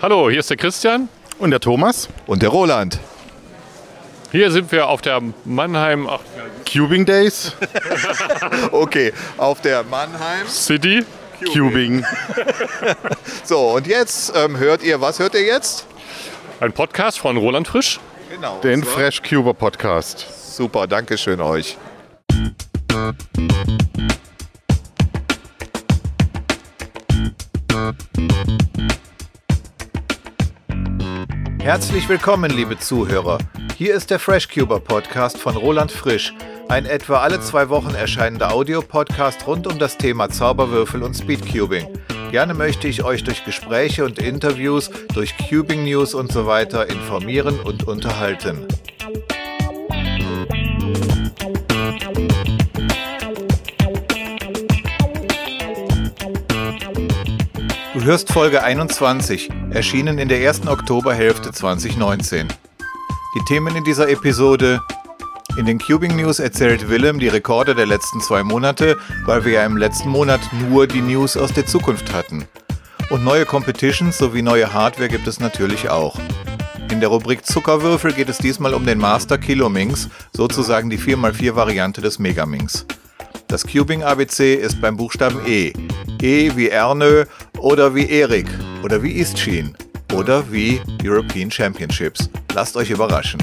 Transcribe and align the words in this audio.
Hallo, 0.00 0.30
hier 0.30 0.38
ist 0.38 0.48
der 0.48 0.56
Christian. 0.56 1.08
Und 1.40 1.50
der 1.50 1.58
Thomas. 1.58 2.08
Und 2.28 2.40
der 2.40 2.50
Roland. 2.50 3.00
Hier 4.30 4.52
sind 4.52 4.70
wir 4.70 4.86
auf 4.86 5.02
der 5.02 5.20
Mannheim 5.44 6.06
ach, 6.06 6.20
Cubing 6.72 7.04
Days. 7.04 7.56
okay, 8.70 9.12
auf 9.38 9.60
der 9.60 9.82
Mannheim 9.82 10.46
City. 10.46 11.04
Cubing. 11.52 12.04
So, 13.44 13.70
und 13.70 13.86
jetzt 13.86 14.32
ähm, 14.36 14.58
hört 14.58 14.82
ihr, 14.84 15.00
was 15.00 15.18
hört 15.18 15.34
ihr 15.34 15.42
jetzt? 15.42 15.86
Ein 16.60 16.72
Podcast 16.72 17.18
von 17.18 17.36
Roland 17.36 17.66
Frisch. 17.66 17.98
Genau. 18.30 18.60
Den 18.60 18.84
Fresh 18.84 19.22
Cuber 19.22 19.54
Podcast. 19.54 20.54
Super, 20.54 20.86
danke 20.86 21.18
schön 21.18 21.40
euch. 21.40 21.76
Herzlich 31.60 32.08
willkommen, 32.08 32.50
liebe 32.50 32.78
Zuhörer. 32.78 33.38
Hier 33.76 33.94
ist 33.94 34.10
der 34.10 34.18
FreshCuber 34.18 34.80
Podcast 34.80 35.38
von 35.38 35.56
Roland 35.56 35.92
Frisch, 35.92 36.32
ein 36.68 36.86
etwa 36.86 37.18
alle 37.18 37.40
zwei 37.40 37.68
Wochen 37.68 37.94
erscheinender 37.94 38.52
Audiopodcast 38.52 39.46
rund 39.46 39.66
um 39.66 39.78
das 39.78 39.98
Thema 39.98 40.30
Zauberwürfel 40.30 41.02
und 41.02 41.14
Speedcubing. 41.14 41.86
Gerne 42.30 42.54
möchte 42.54 42.88
ich 42.88 43.04
euch 43.04 43.24
durch 43.24 43.44
Gespräche 43.44 44.04
und 44.04 44.18
Interviews, 44.18 44.90
durch 45.14 45.34
Cubing 45.36 45.84
News 45.84 46.14
und 46.14 46.32
so 46.32 46.46
weiter 46.46 46.88
informieren 46.88 47.60
und 47.60 47.86
unterhalten. 47.86 48.66
Du 57.94 58.04
hörst 58.04 58.32
Folge 58.32 58.62
21, 58.62 59.50
erschienen 59.70 60.18
in 60.18 60.28
der 60.28 60.40
ersten 60.40 60.68
Oktoberhälfte 60.68 61.52
2019. 61.52 62.48
Die 62.48 63.44
Themen 63.46 63.76
in 63.76 63.84
dieser 63.84 64.08
Episode. 64.08 64.80
In 65.58 65.66
den 65.66 65.78
Cubing 65.78 66.16
News 66.16 66.38
erzählt 66.38 66.88
Willem 66.88 67.18
die 67.18 67.28
Rekorde 67.28 67.74
der 67.74 67.86
letzten 67.86 68.20
zwei 68.20 68.42
Monate, 68.42 68.96
weil 69.26 69.44
wir 69.44 69.52
ja 69.52 69.66
im 69.66 69.76
letzten 69.76 70.08
Monat 70.08 70.40
nur 70.70 70.86
die 70.86 71.00
News 71.00 71.36
aus 71.36 71.52
der 71.52 71.66
Zukunft 71.66 72.12
hatten. 72.12 72.46
Und 73.10 73.24
neue 73.24 73.44
Competitions 73.44 74.18
sowie 74.18 74.42
neue 74.42 74.72
Hardware 74.72 75.08
gibt 75.08 75.26
es 75.26 75.40
natürlich 75.40 75.90
auch. 75.90 76.18
In 76.90 77.00
der 77.00 77.10
Rubrik 77.10 77.44
Zuckerwürfel 77.44 78.12
geht 78.12 78.28
es 78.28 78.38
diesmal 78.38 78.74
um 78.74 78.86
den 78.86 78.98
Master 78.98 79.36
Kilominx, 79.36 80.08
sozusagen 80.32 80.88
die 80.88 80.98
4x4 80.98 81.54
Variante 81.54 82.00
des 82.00 82.18
Megaminx. 82.18 82.86
Das 83.48 83.66
Cubing 83.66 84.02
ABC 84.02 84.54
ist 84.54 84.80
beim 84.80 84.96
Buchstaben 84.96 85.40
E. 85.46 85.72
E 86.22 86.52
wie 86.56 86.68
Ernö 86.68 87.24
oder 87.58 87.94
wie 87.94 88.08
Erik 88.08 88.46
oder 88.82 89.02
wie 89.02 89.12
Istchin 89.12 89.76
oder 90.14 90.50
wie 90.52 90.80
European 91.02 91.50
Championships. 91.50 92.30
Lasst 92.54 92.76
euch 92.76 92.90
überraschen. 92.90 93.40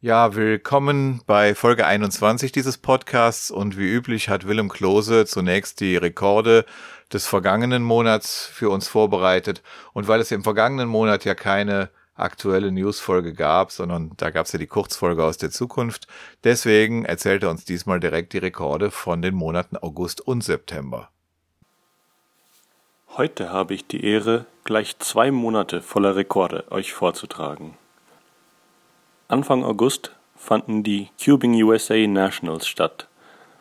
Ja, 0.00 0.34
willkommen 0.34 1.22
bei 1.26 1.54
Folge 1.54 1.84
21 1.86 2.52
dieses 2.52 2.78
Podcasts 2.78 3.50
und 3.50 3.76
wie 3.76 3.92
üblich 3.92 4.28
hat 4.28 4.46
Willem 4.46 4.68
Klose 4.68 5.26
zunächst 5.26 5.80
die 5.80 5.96
Rekorde 5.96 6.64
des 7.12 7.26
vergangenen 7.26 7.82
Monats 7.82 8.46
für 8.46 8.70
uns 8.70 8.88
vorbereitet 8.88 9.62
und 9.92 10.08
weil 10.08 10.20
es 10.20 10.30
im 10.30 10.44
vergangenen 10.44 10.88
Monat 10.88 11.24
ja 11.24 11.34
keine 11.34 11.90
aktuelle 12.18 12.72
Newsfolge 12.72 13.32
gab, 13.32 13.70
sondern 13.70 14.12
da 14.16 14.30
gab 14.30 14.46
es 14.46 14.52
ja 14.52 14.58
die 14.58 14.66
Kurzfolge 14.66 15.24
aus 15.24 15.38
der 15.38 15.50
Zukunft. 15.50 16.06
Deswegen 16.44 17.04
erzählt 17.04 17.42
er 17.42 17.50
uns 17.50 17.64
diesmal 17.64 18.00
direkt 18.00 18.32
die 18.32 18.38
Rekorde 18.38 18.90
von 18.90 19.22
den 19.22 19.34
Monaten 19.34 19.76
August 19.76 20.20
und 20.20 20.42
September. 20.42 21.10
Heute 23.16 23.50
habe 23.50 23.74
ich 23.74 23.86
die 23.86 24.04
Ehre, 24.04 24.46
gleich 24.64 24.98
zwei 24.98 25.30
Monate 25.30 25.80
voller 25.82 26.14
Rekorde 26.14 26.70
euch 26.70 26.92
vorzutragen. 26.92 27.76
Anfang 29.26 29.64
August 29.64 30.12
fanden 30.36 30.82
die 30.82 31.08
Cubing 31.22 31.60
USA 31.62 31.96
Nationals 32.06 32.66
statt, 32.66 33.08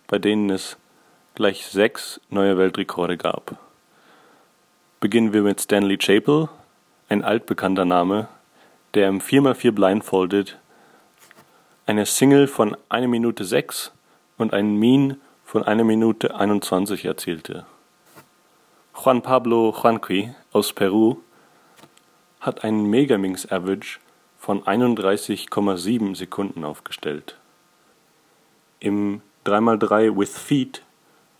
bei 0.07 0.19
denen 0.19 0.49
es 0.49 0.77
gleich 1.33 1.65
sechs 1.65 2.21
neue 2.29 2.57
Weltrekorde 2.57 3.17
gab. 3.17 3.57
Beginnen 4.99 5.33
wir 5.33 5.41
mit 5.41 5.59
Stanley 5.61 5.97
Chapel, 5.97 6.49
ein 7.09 7.23
altbekannter 7.23 7.85
Name, 7.85 8.27
der 8.93 9.09
im 9.09 9.19
4x4 9.19 9.71
Blindfolded 9.71 10.57
eine 11.85 12.05
Single 12.05 12.47
von 12.47 12.75
1 12.89 13.07
Minute 13.07 13.45
6 13.45 13.91
und 14.37 14.53
einen 14.53 14.77
Mean 14.77 15.21
von 15.45 15.63
1 15.63 15.83
Minute 15.83 16.35
21 16.35 17.05
erzielte. 17.05 17.65
Juan 18.93 19.21
Pablo 19.21 19.71
Juanqui 19.71 20.33
aus 20.51 20.73
Peru 20.73 21.17
hat 22.39 22.63
einen 22.63 22.89
Megaminx 22.89 23.51
Average 23.51 23.99
von 24.37 24.63
31,7 24.63 26.15
Sekunden 26.15 26.63
aufgestellt. 26.63 27.37
Im 28.79 29.21
3x3 29.45 30.17
with 30.17 30.37
Feet 30.37 30.83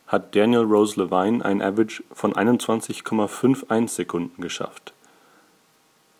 hat 0.07 0.35
Daniel 0.35 0.61
Rose 0.61 0.99
Levine 0.99 1.43
ein 1.43 1.61
Average 1.61 2.03
von 2.11 2.33
21,51 2.33 3.89
Sekunden 3.89 4.41
geschafft. 4.41 4.93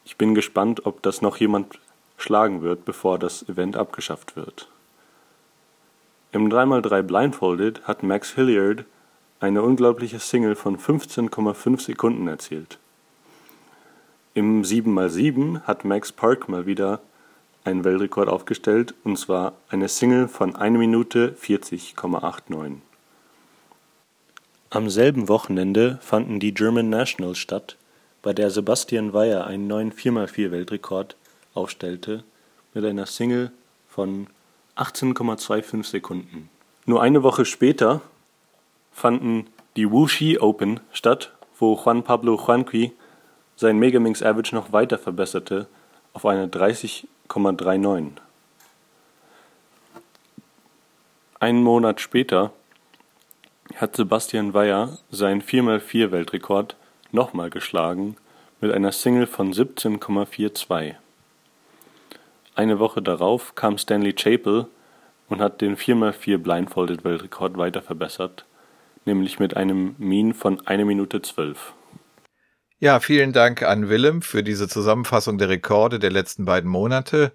Ich 0.08 0.16
bin 0.16 0.36
gespannt, 0.36 0.86
ob 0.86 1.02
das 1.02 1.22
noch 1.22 1.36
jemand 1.36 1.80
schlagen 2.16 2.62
wird, 2.62 2.86
bevor 2.86 3.20
das 3.20 3.44
Event 3.50 3.76
abgeschafft 3.76 4.38
wird. 4.38 4.70
Im 6.32 6.48
3x3 6.48 7.02
Blindfolded 7.02 7.84
hat 7.84 8.04
Max 8.04 8.34
Hilliard 8.34 8.86
eine 9.42 9.62
unglaubliche 9.62 10.20
Single 10.20 10.56
von 10.56 10.78
15,5 10.78 11.82
Sekunden 11.82 12.26
erzielt. 12.30 12.80
Im 14.34 14.62
7x7 14.62 15.64
hat 15.64 15.84
Max 15.84 16.14
Park 16.14 16.48
mal 16.48 16.66
wieder 16.66 17.02
einen 17.66 17.84
Weltrekord 17.84 18.30
aufgestellt, 18.30 18.94
und 19.04 19.20
zwar 19.20 19.56
eine 19.68 19.90
Single 19.90 20.30
von 20.30 20.56
1 20.56 20.78
Minute 20.78 21.36
40,89. 21.38 22.78
Am 24.70 24.90
selben 24.90 25.28
Wochenende 25.28 26.00
fanden 26.02 26.40
die 26.40 26.54
German 26.54 26.90
Nationals 26.90 27.40
statt, 27.40 27.76
bei 28.28 28.34
der 28.34 28.52
Sebastian 28.52 29.14
Weyer 29.14 29.48
einen 29.48 29.68
neuen 29.68 29.94
4x4-Weltrekord 29.94 31.16
aufstellte 31.54 32.26
mit 32.74 32.84
einer 32.84 33.06
Single 33.06 33.54
von 33.88 34.28
18,25 34.76 35.86
Sekunden. 35.86 36.50
Nur 36.86 37.02
eine 37.02 37.24
Woche 37.24 37.46
später 37.46 38.02
fanden 38.92 39.48
die 39.78 39.90
Wuxi 39.90 40.40
Open 40.42 40.82
statt, 40.92 41.32
wo 41.58 41.80
Juan 41.82 42.04
Pablo 42.04 42.36
Juanqui 42.36 42.92
sein 43.56 43.80
Megaminx 43.80 44.22
Average 44.22 44.54
noch 44.54 44.74
weiter 44.74 44.98
verbesserte 44.98 45.68
auf 46.12 46.26
eine 46.26 46.48
30,39. 46.48 48.10
Einen 51.40 51.64
Monat 51.64 52.02
später 52.02 52.52
hat 53.76 53.96
Sebastian 53.96 54.54
Weyer 54.54 54.98
seinen 55.12 55.42
4x4 55.42 56.12
Weltrekord 56.12 56.76
nochmal 57.12 57.50
geschlagen 57.50 58.18
mit 58.62 58.72
einer 58.72 58.92
Single 58.92 59.28
von 59.28 59.54
17,42. 59.54 60.96
Eine 62.56 62.80
Woche 62.80 63.02
darauf 63.02 63.56
kam 63.56 63.78
Stanley 63.78 64.14
Chapel 64.14 64.68
und 65.30 65.42
hat 65.42 65.62
den 65.62 65.78
4x4 65.78 66.38
Blindfolded 66.38 67.04
Weltrekord 67.04 67.58
weiter 67.58 67.82
verbessert, 67.82 68.46
nämlich 69.06 69.40
mit 69.40 69.56
einem 69.56 69.96
Mean 69.98 70.34
von 70.34 70.66
1 70.66 70.86
Minute 70.86 71.22
12. 71.22 71.74
Ja, 72.80 73.00
vielen 73.00 73.34
Dank 73.34 73.64
an 73.64 73.90
Willem 73.90 74.22
für 74.22 74.44
diese 74.44 74.68
Zusammenfassung 74.68 75.38
der 75.38 75.50
Rekorde 75.50 76.00
der 76.00 76.12
letzten 76.12 76.46
beiden 76.46 76.70
Monate. 76.70 77.32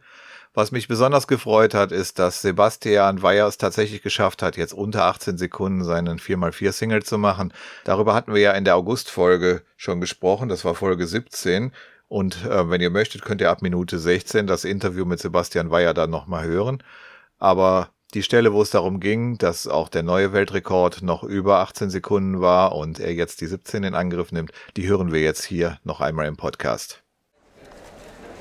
Was 0.54 0.70
mich 0.70 0.86
besonders 0.86 1.26
gefreut 1.26 1.72
hat, 1.72 1.92
ist, 1.92 2.18
dass 2.18 2.42
Sebastian 2.42 3.22
Weyer 3.22 3.46
es 3.46 3.56
tatsächlich 3.56 4.02
geschafft 4.02 4.42
hat, 4.42 4.58
jetzt 4.58 4.74
unter 4.74 5.04
18 5.04 5.38
Sekunden 5.38 5.82
seinen 5.82 6.18
4x4 6.18 6.72
Single 6.72 7.02
zu 7.02 7.16
machen. 7.16 7.54
Darüber 7.84 8.12
hatten 8.14 8.34
wir 8.34 8.42
ja 8.42 8.52
in 8.52 8.66
der 8.66 8.76
August-Folge 8.76 9.62
schon 9.78 10.02
gesprochen. 10.02 10.50
Das 10.50 10.62
war 10.66 10.74
Folge 10.74 11.06
17. 11.06 11.72
Und 12.08 12.44
äh, 12.44 12.68
wenn 12.68 12.82
ihr 12.82 12.90
möchtet, 12.90 13.22
könnt 13.22 13.40
ihr 13.40 13.48
ab 13.48 13.62
Minute 13.62 13.98
16 13.98 14.46
das 14.46 14.64
Interview 14.64 15.06
mit 15.06 15.20
Sebastian 15.20 15.70
Weyer 15.70 15.94
dann 15.94 16.10
nochmal 16.10 16.44
hören. 16.44 16.82
Aber 17.38 17.88
die 18.12 18.22
Stelle, 18.22 18.52
wo 18.52 18.60
es 18.60 18.68
darum 18.68 19.00
ging, 19.00 19.38
dass 19.38 19.66
auch 19.66 19.88
der 19.88 20.02
neue 20.02 20.34
Weltrekord 20.34 21.00
noch 21.00 21.22
über 21.24 21.60
18 21.60 21.88
Sekunden 21.88 22.42
war 22.42 22.76
und 22.76 23.00
er 23.00 23.14
jetzt 23.14 23.40
die 23.40 23.46
17 23.46 23.84
in 23.84 23.94
Angriff 23.94 24.32
nimmt, 24.32 24.52
die 24.76 24.86
hören 24.86 25.12
wir 25.12 25.22
jetzt 25.22 25.44
hier 25.44 25.78
noch 25.84 26.02
einmal 26.02 26.26
im 26.26 26.36
Podcast. 26.36 27.01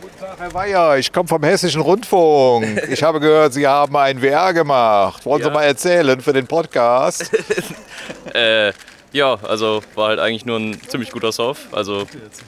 Guten 0.02 0.20
Tag, 0.20 0.40
Herr 0.40 0.54
Weyer. 0.54 0.98
Ich 0.98 1.12
komme 1.14 1.28
vom 1.28 1.44
Hessischen 1.44 1.82
Rundfunk. 1.82 2.82
Ich 2.90 3.04
habe 3.04 3.20
gehört, 3.20 3.54
Sie 3.54 3.68
haben 3.68 3.96
ein 3.96 4.20
VR 4.20 4.54
gemacht. 4.54 5.26
Wollen 5.26 5.42
Sie 5.44 5.48
Ja. 5.48 5.54
mal 5.54 5.64
erzählen 5.64 6.20
für 6.22 6.34
den 6.34 6.48
Podcast? 6.48 7.32
Äh, 8.34 8.72
ja, 9.12 9.36
also 9.44 9.82
war 9.96 10.10
halt 10.10 10.20
eigentlich 10.20 10.46
nur 10.46 10.58
ein 10.58 10.80
ziemlich 10.88 11.12
guter 11.12 11.32
Surf. 11.32 11.68
Also 11.72 12.06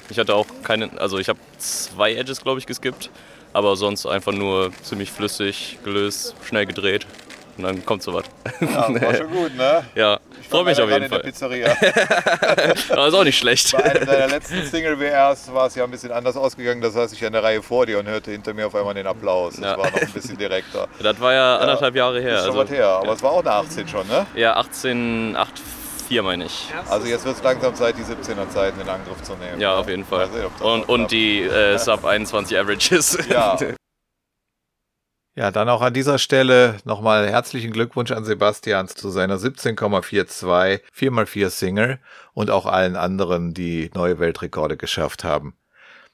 ich 0.10 0.18
hatte 0.18 0.34
auch 0.34 0.46
keinen, 0.64 0.98
also 0.98 1.18
ich 1.20 1.28
habe 1.30 1.38
zwei 1.58 2.14
Edges, 2.14 2.42
glaube 2.42 2.60
ich, 2.60 2.66
geskippt, 2.66 3.10
aber 3.52 3.76
sonst 3.76 4.06
einfach 4.06 4.32
nur 4.32 4.72
ziemlich 4.82 5.12
flüssig 5.12 5.78
gelöst, 5.84 6.36
schnell 6.44 6.66
gedreht. 6.66 7.06
Und 7.58 7.64
dann 7.64 7.86
kommt 7.86 8.04
sowas. 8.04 8.24
Ja, 8.62 9.02
war 9.02 9.16
schon 9.16 9.30
gut, 9.32 9.56
ne? 9.56 9.84
Ja, 9.96 10.20
freue 10.50 10.64
mich 10.66 10.80
auf 10.82 10.90
jeden 10.90 11.04
in 11.04 11.10
der 11.10 11.20
Fall. 11.20 11.20
Pizzeria. 11.22 11.68
Aber 12.90 13.08
ist 13.08 13.14
auch 13.14 13.24
nicht 13.24 13.38
schlecht. 13.38 13.72
Bei 13.72 13.84
einem 13.84 14.06
deiner 14.06 14.28
letzten 14.28 14.64
Single-WRs 14.66 15.54
war 15.54 15.68
es 15.68 15.76
ja 15.76 15.84
ein 15.84 15.92
bisschen 15.92 16.12
anders 16.12 16.36
ausgegangen. 16.38 16.82
Da 16.82 16.90
saß 16.90 17.14
ich 17.14 17.26
an 17.26 17.34
der 17.34 17.44
Reihe 17.44 17.62
vor 17.62 17.86
dir 17.86 18.00
und 18.00 18.08
hörte 18.08 18.32
hinter 18.32 18.54
mir 18.54 18.68
auf 18.68 18.76
einmal 18.76 18.94
den 18.94 19.08
Applaus. 19.08 19.56
Das 19.56 19.64
Ja. 19.64 19.78
war 19.78 19.90
noch 19.92 20.02
ein 20.02 20.12
bisschen 20.12 20.38
direkter. 20.38 20.88
Das 21.04 21.20
war 21.20 21.34
ja 21.34 21.58
anderthalb 21.58 21.96
Jahre 21.96 22.22
her. 22.22 22.36
Ist 22.36 22.46
schon 22.46 22.50
Also, 22.58 22.64
was 22.64 22.70
her. 22.70 22.88
Aber 22.88 23.14
es 23.14 23.22
war 23.24 23.32
auch 23.32 23.40
eine 23.42 23.52
18 23.52 23.88
schon, 23.88 24.08
ne? 24.08 24.26
ja, 24.36 24.56
18, 24.56 25.36
8, 25.36 25.52
4 26.08 26.24
meine 26.24 26.46
ich. 26.46 26.68
Also 26.90 27.08
jetzt 27.08 27.26
wird 27.26 27.36
es 27.38 27.44
langsam 27.44 27.76
Zeit, 27.76 27.96
die 27.98 28.02
17er 28.04 28.50
Zeiten 28.50 28.80
in 28.82 28.90
Angriff 28.90 29.22
zu 29.22 29.34
nehmen. 29.34 29.60
Ja, 29.60 29.72
ne? 29.72 29.76
auf 29.78 29.90
jeden 29.90 30.06
Fall. 30.06 30.28
Sehen, 30.32 30.46
das 30.58 30.62
Und, 30.68 30.90
und 30.90 31.12
die 31.12 31.42
äh, 31.44 31.78
Sub 31.78 32.06
21 32.06 32.58
Averages. 32.58 33.18
Ja, 33.30 33.58
Ja, 35.36 35.50
dann 35.50 35.68
auch 35.68 35.82
an 35.82 35.96
dieser 35.96 36.20
Stelle 36.20 36.78
nochmal 36.84 37.28
herzlichen 37.28 37.74
Glückwunsch 37.74 38.12
an 38.12 38.24
Sebastian 38.24 38.88
zu 38.88 39.10
seiner 39.10 39.38
17,42 39.38 40.82
4x4 40.96 41.50
Single 41.50 42.00
und 42.34 42.52
auch 42.52 42.68
allen 42.68 42.96
anderen, 42.96 43.56
die 43.56 43.90
neue 43.96 44.20
Weltrekorde 44.20 44.78
geschafft 44.78 45.24
haben. 45.24 45.58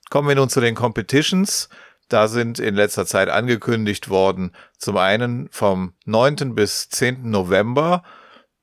Kommen 0.09 0.29
wir 0.29 0.35
nun 0.35 0.47
zu 0.47 0.61
den 0.61 0.73
Competitions. 0.73 1.67
Da 2.07 2.29
sind 2.29 2.59
in 2.59 2.75
letzter 2.75 3.05
Zeit 3.05 3.27
angekündigt 3.27 4.07
worden, 4.07 4.55
zum 4.77 4.95
einen 4.95 5.49
vom 5.51 5.93
9. 6.05 6.55
bis 6.55 6.87
10. 6.87 7.29
November 7.29 8.03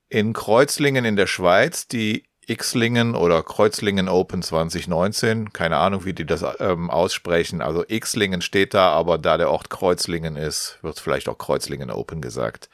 in 0.09 0.33
Kreuzlingen 0.33 1.05
in 1.05 1.15
der 1.15 1.27
Schweiz 1.27 1.87
die 1.87 2.26
Xlingen 2.55 3.15
oder 3.15 3.43
Kreuzlingen 3.43 4.07
Open 4.07 4.41
2019. 4.41 5.51
Keine 5.51 5.77
Ahnung, 5.77 6.05
wie 6.05 6.13
die 6.13 6.25
das 6.25 6.45
ähm, 6.59 6.89
aussprechen. 6.89 7.61
Also 7.61 7.83
Xlingen 7.83 8.41
steht 8.41 8.73
da, 8.73 8.91
aber 8.91 9.17
da 9.17 9.37
der 9.37 9.51
Ort 9.51 9.69
Kreuzlingen 9.69 10.37
ist, 10.37 10.79
wird 10.81 10.99
vielleicht 10.99 11.27
auch 11.27 11.37
Kreuzlingen 11.37 11.91
Open 11.91 12.21
gesagt. 12.21 12.69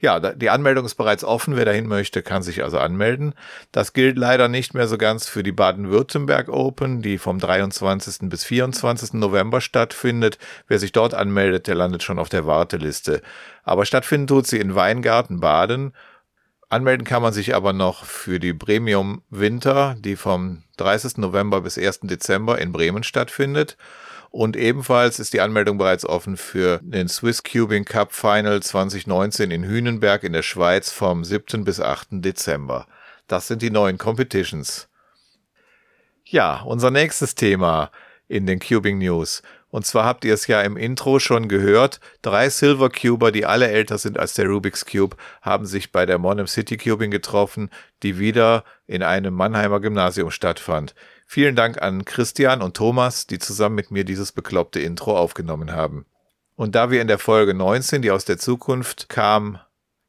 Ja, 0.00 0.20
die 0.20 0.50
Anmeldung 0.50 0.84
ist 0.84 0.94
bereits 0.94 1.24
offen. 1.24 1.56
Wer 1.56 1.64
dahin 1.64 1.88
möchte, 1.88 2.22
kann 2.22 2.42
sich 2.42 2.62
also 2.62 2.78
anmelden. 2.78 3.34
Das 3.72 3.92
gilt 3.92 4.16
leider 4.16 4.48
nicht 4.48 4.74
mehr 4.74 4.86
so 4.86 4.98
ganz 4.98 5.26
für 5.26 5.42
die 5.42 5.52
Baden-Württemberg 5.52 6.48
Open, 6.48 7.02
die 7.02 7.18
vom 7.18 7.38
23. 7.38 8.28
bis 8.28 8.44
24. 8.44 9.14
November 9.14 9.60
stattfindet. 9.60 10.38
Wer 10.68 10.78
sich 10.78 10.92
dort 10.92 11.14
anmeldet, 11.14 11.66
der 11.66 11.74
landet 11.74 12.02
schon 12.02 12.18
auf 12.18 12.28
der 12.28 12.46
Warteliste. 12.46 13.22
Aber 13.64 13.86
stattfinden 13.86 14.28
tut 14.28 14.46
sie 14.46 14.58
in 14.58 14.74
Weingarten, 14.74 15.40
Baden. 15.40 15.92
Anmelden 16.68 17.06
kann 17.06 17.22
man 17.22 17.32
sich 17.32 17.54
aber 17.54 17.72
noch 17.72 18.04
für 18.04 18.40
die 18.40 18.52
Premium 18.52 19.22
Winter, 19.30 19.94
die 19.98 20.16
vom 20.16 20.64
30. 20.78 21.18
November 21.18 21.60
bis 21.60 21.78
1. 21.78 22.00
Dezember 22.02 22.58
in 22.58 22.72
Bremen 22.72 23.04
stattfindet. 23.04 23.76
Und 24.30 24.56
ebenfalls 24.56 25.20
ist 25.20 25.32
die 25.32 25.40
Anmeldung 25.40 25.78
bereits 25.78 26.04
offen 26.04 26.36
für 26.36 26.80
den 26.82 27.08
Swiss 27.08 27.44
Cubing 27.44 27.84
Cup 27.84 28.12
Final 28.12 28.62
2019 28.62 29.52
in 29.52 29.64
Hünenberg 29.64 30.24
in 30.24 30.32
der 30.32 30.42
Schweiz 30.42 30.90
vom 30.90 31.24
7. 31.24 31.64
bis 31.64 31.80
8. 31.80 32.08
Dezember. 32.10 32.86
Das 33.28 33.46
sind 33.46 33.62
die 33.62 33.70
neuen 33.70 33.96
Competitions. 33.96 34.88
Ja, 36.24 36.62
unser 36.62 36.90
nächstes 36.90 37.36
Thema 37.36 37.92
in 38.26 38.46
den 38.46 38.58
Cubing 38.58 38.98
News. 38.98 39.42
Und 39.76 39.84
zwar 39.84 40.06
habt 40.06 40.24
ihr 40.24 40.32
es 40.32 40.46
ja 40.46 40.62
im 40.62 40.78
Intro 40.78 41.18
schon 41.18 41.48
gehört. 41.48 42.00
Drei 42.22 42.48
Silver 42.48 42.88
Cuber, 42.88 43.30
die 43.30 43.44
alle 43.44 43.68
älter 43.68 43.98
sind 43.98 44.18
als 44.18 44.32
der 44.32 44.46
Rubik's 44.46 44.86
Cube, 44.86 45.18
haben 45.42 45.66
sich 45.66 45.92
bei 45.92 46.06
der 46.06 46.16
Monum 46.16 46.46
City 46.46 46.78
Cubing 46.78 47.10
getroffen, 47.10 47.68
die 48.02 48.18
wieder 48.18 48.64
in 48.86 49.02
einem 49.02 49.34
Mannheimer 49.34 49.80
Gymnasium 49.80 50.30
stattfand. 50.30 50.94
Vielen 51.26 51.56
Dank 51.56 51.82
an 51.82 52.06
Christian 52.06 52.62
und 52.62 52.74
Thomas, 52.74 53.26
die 53.26 53.38
zusammen 53.38 53.74
mit 53.74 53.90
mir 53.90 54.04
dieses 54.04 54.32
bekloppte 54.32 54.80
Intro 54.80 55.14
aufgenommen 55.14 55.72
haben. 55.72 56.06
Und 56.54 56.74
da 56.74 56.90
wir 56.90 57.02
in 57.02 57.08
der 57.08 57.18
Folge 57.18 57.52
19, 57.52 58.00
die 58.00 58.10
aus 58.10 58.24
der 58.24 58.38
Zukunft 58.38 59.10
kam, 59.10 59.58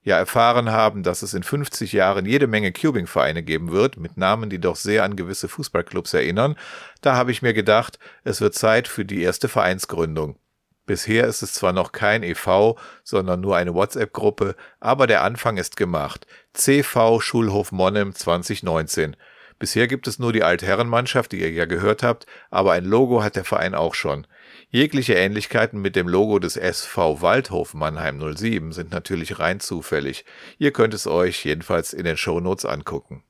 ja 0.08 0.18
erfahren 0.18 0.72
haben, 0.72 1.04
dass 1.04 1.22
es 1.22 1.34
in 1.34 1.44
50 1.44 1.92
Jahren 1.92 2.26
jede 2.26 2.48
Menge 2.48 2.72
Cubing-Vereine 2.72 3.44
geben 3.44 3.72
wird, 3.72 3.98
mit 3.98 4.16
Namen, 4.16 4.50
die 4.50 4.60
doch 4.60 4.78
sehr 4.78 5.04
an 5.04 5.18
gewisse 5.18 5.50
Fußballclubs 5.50 6.14
erinnern, 6.14 6.56
da 7.02 7.16
habe 7.16 7.32
ich 7.32 7.42
mir 7.42 7.54
gedacht, 7.54 8.00
es 8.24 8.40
wird 8.40 8.56
Zeit 8.56 8.88
für 8.88 9.04
die 9.04 9.22
erste 9.22 9.50
Vereinsgründung. 9.50 10.38
Bisher 10.86 11.28
ist 11.28 11.42
es 11.42 11.52
zwar 11.54 11.74
noch 11.74 11.92
kein 11.92 12.24
e.V., 12.24 12.78
sondern 13.04 13.42
nur 13.42 13.58
eine 13.58 13.74
WhatsApp-Gruppe, 13.74 14.56
aber 14.80 15.08
der 15.08 15.24
Anfang 15.24 15.58
ist 15.58 15.76
gemacht. 15.76 16.26
CV 16.54 17.20
Schulhof 17.20 17.74
Monnem 17.74 18.16
2019. 18.16 19.18
Bisher 19.60 19.88
gibt 19.88 20.08
es 20.08 20.20
nur 20.20 20.32
die 20.32 20.44
Altherrenmannschaft, 20.44 21.34
die 21.34 21.42
ihr 21.42 21.52
ja 21.52 21.66
gehört 21.66 22.02
habt, 22.02 22.26
aber 22.50 22.72
ein 22.72 22.86
Logo 22.86 23.24
hat 23.24 23.36
der 23.36 23.44
Verein 23.44 23.76
auch 23.76 23.94
schon. 23.94 24.26
Jegliche 24.70 25.14
Ähnlichkeiten 25.14 25.82
mit 25.82 25.96
dem 25.96 26.10
Logo 26.10 26.40
des 26.40 26.58
SV 26.58 27.22
Waldhof 27.22 27.74
Mannheim 27.74 28.20
07 28.20 28.74
sind 28.74 28.92
natürlich 28.92 29.40
rein 29.40 29.62
zufällig. 29.62 30.26
Ihr 30.58 30.74
könnt 30.74 30.94
es 30.94 31.08
euch 31.08 31.46
jedenfalls 31.46 31.94
in 31.94 32.04
den 32.04 32.18
Shownotes 32.18 32.66
angucken. 32.66 33.24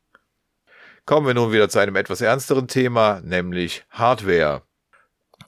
Kommen 1.05 1.27
wir 1.27 1.35
nun 1.35 1.53
wieder 1.53 1.69
zu 1.69 1.77
einem 1.77 1.95
etwas 1.95 2.21
ernsteren 2.21 2.67
Thema, 2.67 3.21
nämlich 3.23 3.85
Hardware. 3.91 4.63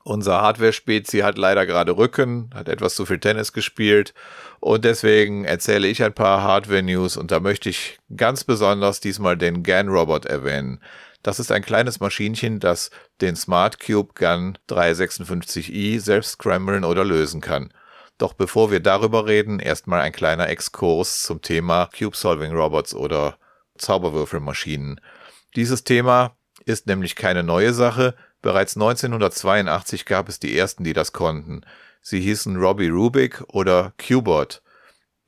Unser 0.04 0.42
Hardware-Spezi 0.42 1.20
hat 1.20 1.40
leider 1.40 1.66
gerade 1.66 1.98
Rücken, 1.98 2.52
hat 2.54 2.70
etwas 2.70 2.94
zu 2.94 3.08
viel 3.08 3.20
Tennis 3.20 3.52
gespielt 3.52 4.14
und 4.60 4.86
deswegen 4.86 5.44
erzähle 5.44 5.88
ich 5.88 6.04
ein 6.04 6.14
paar 6.14 6.44
Hardware-News 6.44 7.18
und 7.18 7.32
da 7.32 7.40
möchte 7.40 7.70
ich 7.70 7.98
ganz 8.16 8.44
besonders 8.44 9.00
diesmal 9.00 9.38
den 9.38 9.64
GAN-Robot 9.64 10.26
erwähnen. 10.26 10.82
Das 11.22 11.40
ist 11.40 11.52
ein 11.52 11.62
kleines 11.62 12.00
Maschinchen, 12.00 12.60
das 12.60 12.92
den 13.20 13.36
Smart 13.36 13.80
Cube 13.80 14.14
GAN 14.16 14.58
356i 14.70 16.00
selbst 16.00 16.34
scramblen 16.34 16.86
oder 16.86 17.04
lösen 17.04 17.42
kann. 17.42 17.74
Doch 18.18 18.34
bevor 18.34 18.72
wir 18.72 18.80
darüber 18.80 19.28
reden, 19.28 19.60
erstmal 19.60 20.02
ein 20.02 20.12
kleiner 20.12 20.50
Exkurs 20.50 21.24
zum 21.24 21.42
Thema 21.42 21.90
Cube 21.98 22.16
Solving 22.16 22.52
Robots 22.52 22.94
oder 22.94 23.38
Zauberwürfelmaschinen. 23.78 25.00
Dieses 25.56 25.84
Thema 25.84 26.36
ist 26.66 26.88
nämlich 26.88 27.16
keine 27.16 27.44
neue 27.44 27.74
Sache. 27.74 28.16
Bereits 28.42 28.76
1982 28.76 30.06
gab 30.06 30.30
es 30.30 30.40
die 30.40 30.58
ersten, 30.58 30.84
die 30.84 30.94
das 30.94 31.14
konnten. 31.14 31.62
Sie 32.02 32.22
hießen 32.22 32.58
Robbie 32.58 32.90
Rubik 32.90 33.44
oder 33.48 33.94
Qbot. 33.98 34.62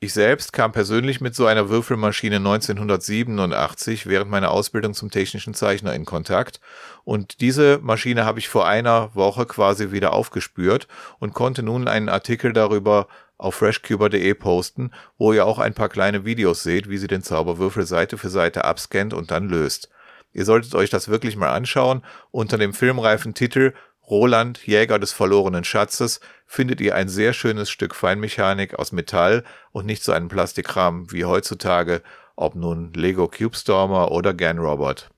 Ich 0.04 0.14
selbst 0.14 0.52
kam 0.52 0.72
persönlich 0.72 1.20
mit 1.20 1.36
so 1.36 1.46
einer 1.46 1.68
Würfelmaschine 1.68 2.38
1987 2.38 4.08
während 4.08 4.32
meiner 4.32 4.50
Ausbildung 4.50 4.94
zum 4.94 5.12
technischen 5.12 5.54
Zeichner 5.54 5.94
in 5.94 6.04
Kontakt 6.04 6.58
und 7.04 7.40
diese 7.40 7.78
Maschine 7.80 8.24
habe 8.24 8.40
ich 8.40 8.48
vor 8.48 8.66
einer 8.66 9.14
Woche 9.14 9.46
quasi 9.46 9.92
wieder 9.92 10.12
aufgespürt 10.12 10.88
und 11.20 11.34
konnte 11.34 11.62
nun 11.62 11.86
einen 11.86 12.08
Artikel 12.08 12.52
darüber 12.52 13.06
auf 13.38 13.54
freshcuber.de 13.54 14.34
posten, 14.34 14.90
wo 15.18 15.32
ihr 15.32 15.46
auch 15.46 15.60
ein 15.60 15.72
paar 15.72 15.88
kleine 15.88 16.24
Videos 16.24 16.64
seht, 16.64 16.90
wie 16.90 16.98
sie 16.98 17.06
den 17.06 17.22
Zauberwürfel 17.22 17.86
Seite 17.86 18.18
für 18.18 18.28
Seite 18.28 18.64
abscannt 18.64 19.14
und 19.14 19.30
dann 19.30 19.48
löst. 19.48 19.88
Ihr 20.32 20.44
solltet 20.44 20.74
euch 20.74 20.90
das 20.90 21.08
wirklich 21.08 21.36
mal 21.36 21.50
anschauen. 21.52 22.02
Unter 22.30 22.58
dem 22.58 22.72
filmreifen 22.74 23.34
Titel 23.34 23.74
Roland, 24.12 24.66
Jäger 24.66 24.98
des 24.98 25.10
verlorenen 25.12 25.64
Schatzes, 25.64 26.20
findet 26.44 26.82
ihr 26.82 26.94
ein 26.94 27.08
sehr 27.08 27.32
schönes 27.32 27.70
Stück 27.70 27.94
Feinmechanik 27.94 28.78
aus 28.78 28.92
Metall 28.92 29.42
und 29.70 29.86
nicht 29.86 30.04
so 30.04 30.12
einen 30.12 30.28
Plastikkram 30.28 31.10
wie 31.10 31.24
heutzutage, 31.24 32.02
ob 32.36 32.54
nun 32.54 32.92
Lego 32.92 33.26
Cube 33.26 33.56
Stormer 33.56 34.10
oder 34.10 34.34
GAN 34.34 34.58
Robot. 34.58 35.08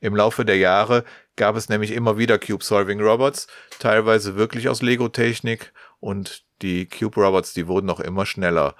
Im 0.00 0.16
Laufe 0.16 0.46
der 0.46 0.56
Jahre 0.56 1.04
gab 1.36 1.56
es 1.56 1.68
nämlich 1.68 1.90
immer 1.90 2.16
wieder 2.16 2.38
Cube 2.38 2.64
Solving 2.64 3.02
Robots, 3.02 3.48
teilweise 3.80 4.34
wirklich 4.34 4.70
aus 4.70 4.80
Lego 4.80 5.10
Technik 5.10 5.74
und 6.00 6.42
die 6.62 6.88
Cube 6.88 7.20
Robots, 7.20 7.52
die 7.52 7.66
wurden 7.66 7.84
noch 7.84 8.00
immer 8.00 8.24
schneller. 8.24 8.76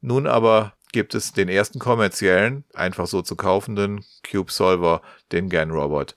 Nun 0.00 0.28
aber 0.28 0.74
gibt 0.92 1.16
es 1.16 1.32
den 1.32 1.48
ersten 1.48 1.80
kommerziellen, 1.80 2.62
einfach 2.74 3.08
so 3.08 3.22
zu 3.22 3.34
kaufenden 3.34 4.04
Cube 4.30 4.52
Solver, 4.52 5.02
den 5.32 5.48
GAN 5.48 5.72
Robot. 5.72 6.14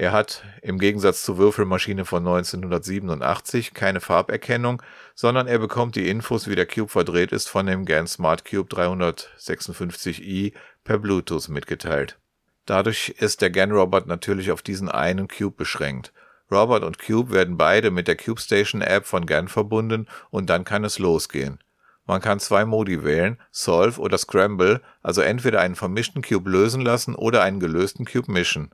Er 0.00 0.12
hat 0.12 0.44
im 0.62 0.78
Gegensatz 0.78 1.22
zur 1.24 1.36
Würfelmaschine 1.36 2.06
von 2.06 2.26
1987 2.26 3.74
keine 3.74 4.00
Farberkennung, 4.00 4.80
sondern 5.14 5.46
er 5.46 5.58
bekommt 5.58 5.94
die 5.94 6.08
Infos, 6.08 6.48
wie 6.48 6.54
der 6.54 6.64
Cube 6.64 6.88
verdreht 6.88 7.32
ist, 7.32 7.50
von 7.50 7.66
dem 7.66 7.84
GAN 7.84 8.06
Smart 8.06 8.46
Cube 8.46 8.74
356i 8.74 10.54
per 10.84 10.96
Bluetooth 10.96 11.50
mitgeteilt. 11.50 12.18
Dadurch 12.64 13.10
ist 13.18 13.42
der 13.42 13.50
GAN 13.50 13.72
Robot 13.72 14.06
natürlich 14.06 14.50
auf 14.50 14.62
diesen 14.62 14.88
einen 14.88 15.28
Cube 15.28 15.54
beschränkt. 15.54 16.14
Robot 16.50 16.82
und 16.82 16.98
Cube 16.98 17.34
werden 17.34 17.58
beide 17.58 17.90
mit 17.90 18.08
der 18.08 18.16
Cube 18.16 18.40
Station 18.40 18.80
App 18.80 19.04
von 19.04 19.26
GAN 19.26 19.48
verbunden 19.48 20.06
und 20.30 20.48
dann 20.48 20.64
kann 20.64 20.82
es 20.82 20.98
losgehen. 20.98 21.58
Man 22.06 22.22
kann 22.22 22.40
zwei 22.40 22.64
Modi 22.64 23.04
wählen, 23.04 23.38
Solve 23.50 24.00
oder 24.00 24.16
Scramble, 24.16 24.80
also 25.02 25.20
entweder 25.20 25.60
einen 25.60 25.76
vermischten 25.76 26.22
Cube 26.22 26.48
lösen 26.48 26.80
lassen 26.80 27.14
oder 27.14 27.42
einen 27.42 27.60
gelösten 27.60 28.06
Cube 28.06 28.32
mischen. 28.32 28.70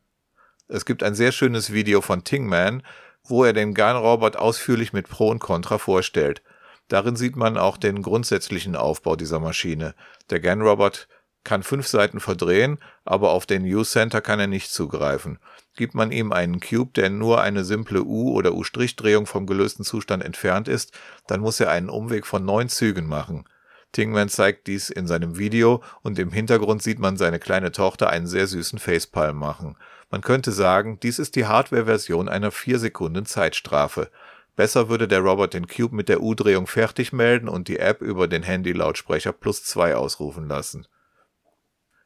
Es 0.69 0.85
gibt 0.85 1.05
ein 1.05 1.15
sehr 1.15 1.31
schönes 1.31 1.73
Video 1.73 2.01
von 2.01 2.25
Tingman, 2.25 2.83
wo 3.23 3.45
er 3.45 3.53
den 3.53 3.73
GAN-Robot 3.73 4.35
ausführlich 4.37 4.93
mit 4.93 5.09
Pro 5.09 5.29
und 5.31 5.39
Contra 5.39 5.79
vorstellt. 5.79 6.43
Darin 6.89 7.15
sieht 7.15 7.37
man 7.37 7.57
auch 7.57 7.77
den 7.77 8.03
grundsätzlichen 8.03 8.75
Aufbau 8.75 9.15
dieser 9.15 9.39
Maschine. 9.39 9.95
Der 10.31 10.41
GAN-Robot 10.41 11.07
kann 11.45 11.63
fünf 11.63 11.87
Seiten 11.87 12.19
verdrehen, 12.19 12.79
aber 13.05 13.31
auf 13.31 13.47
den 13.47 13.65
U-Center 13.65 14.21
kann 14.21 14.41
er 14.41 14.49
nicht 14.49 14.73
zugreifen. 14.73 15.39
Gibt 15.77 15.95
man 15.95 16.11
ihm 16.11 16.33
einen 16.33 16.59
Cube, 16.59 16.91
der 16.97 17.11
nur 17.11 17.41
eine 17.41 17.65
simple 17.65 18.03
U- 18.03 18.33
oder 18.33 18.51
U'-Drehung 18.51 19.27
vom 19.27 19.47
gelösten 19.47 19.85
Zustand 19.85 20.25
entfernt 20.25 20.67
ist, 20.67 20.93
dann 21.29 21.41
muss 21.41 21.61
er 21.61 21.71
einen 21.71 21.91
Umweg 21.91 22.27
von 22.27 22.45
neun 22.45 22.69
Zügen 22.69 23.07
machen. 23.07 23.45
Tingman 23.93 24.29
zeigt 24.29 24.67
dies 24.67 24.91
in 24.91 25.07
seinem 25.07 25.39
Video 25.39 25.83
und 26.03 26.19
im 26.19 26.33
Hintergrund 26.33 26.83
sieht 26.83 26.99
man 26.99 27.17
seine 27.17 27.39
kleine 27.39 27.71
Tochter 27.71 28.11
einen 28.11 28.27
sehr 28.27 28.49
süßen 28.49 28.81
Facepalm 28.81 29.37
machen. 29.37 29.77
Man 30.11 30.21
könnte 30.21 30.53
sagen, 30.53 31.01
dies 31.01 31.19
ist 31.19 31.35
die 31.37 31.47
Hardware-Version 31.47 32.29
einer 32.29 32.51
4 32.51 32.79
Sekunden 32.79 33.27
Zeitstrafe. 33.27 34.11
Besser 34.55 34.89
würde 34.89 35.09
der 35.09 35.21
Robot 35.21 35.53
den 35.53 35.67
Cube 35.67 35.95
mit 35.95 36.09
der 36.09 36.23
U-Drehung 36.23 36.67
fertig 36.67 37.13
melden 37.13 37.49
und 37.49 37.69
die 37.69 37.79
App 37.79 38.01
über 38.01 38.29
den 38.29 38.43
Handy-Lautsprecher 38.43 39.33
plus 39.33 39.65
2 39.65 39.97
ausrufen 39.97 40.49
lassen. 40.49 40.87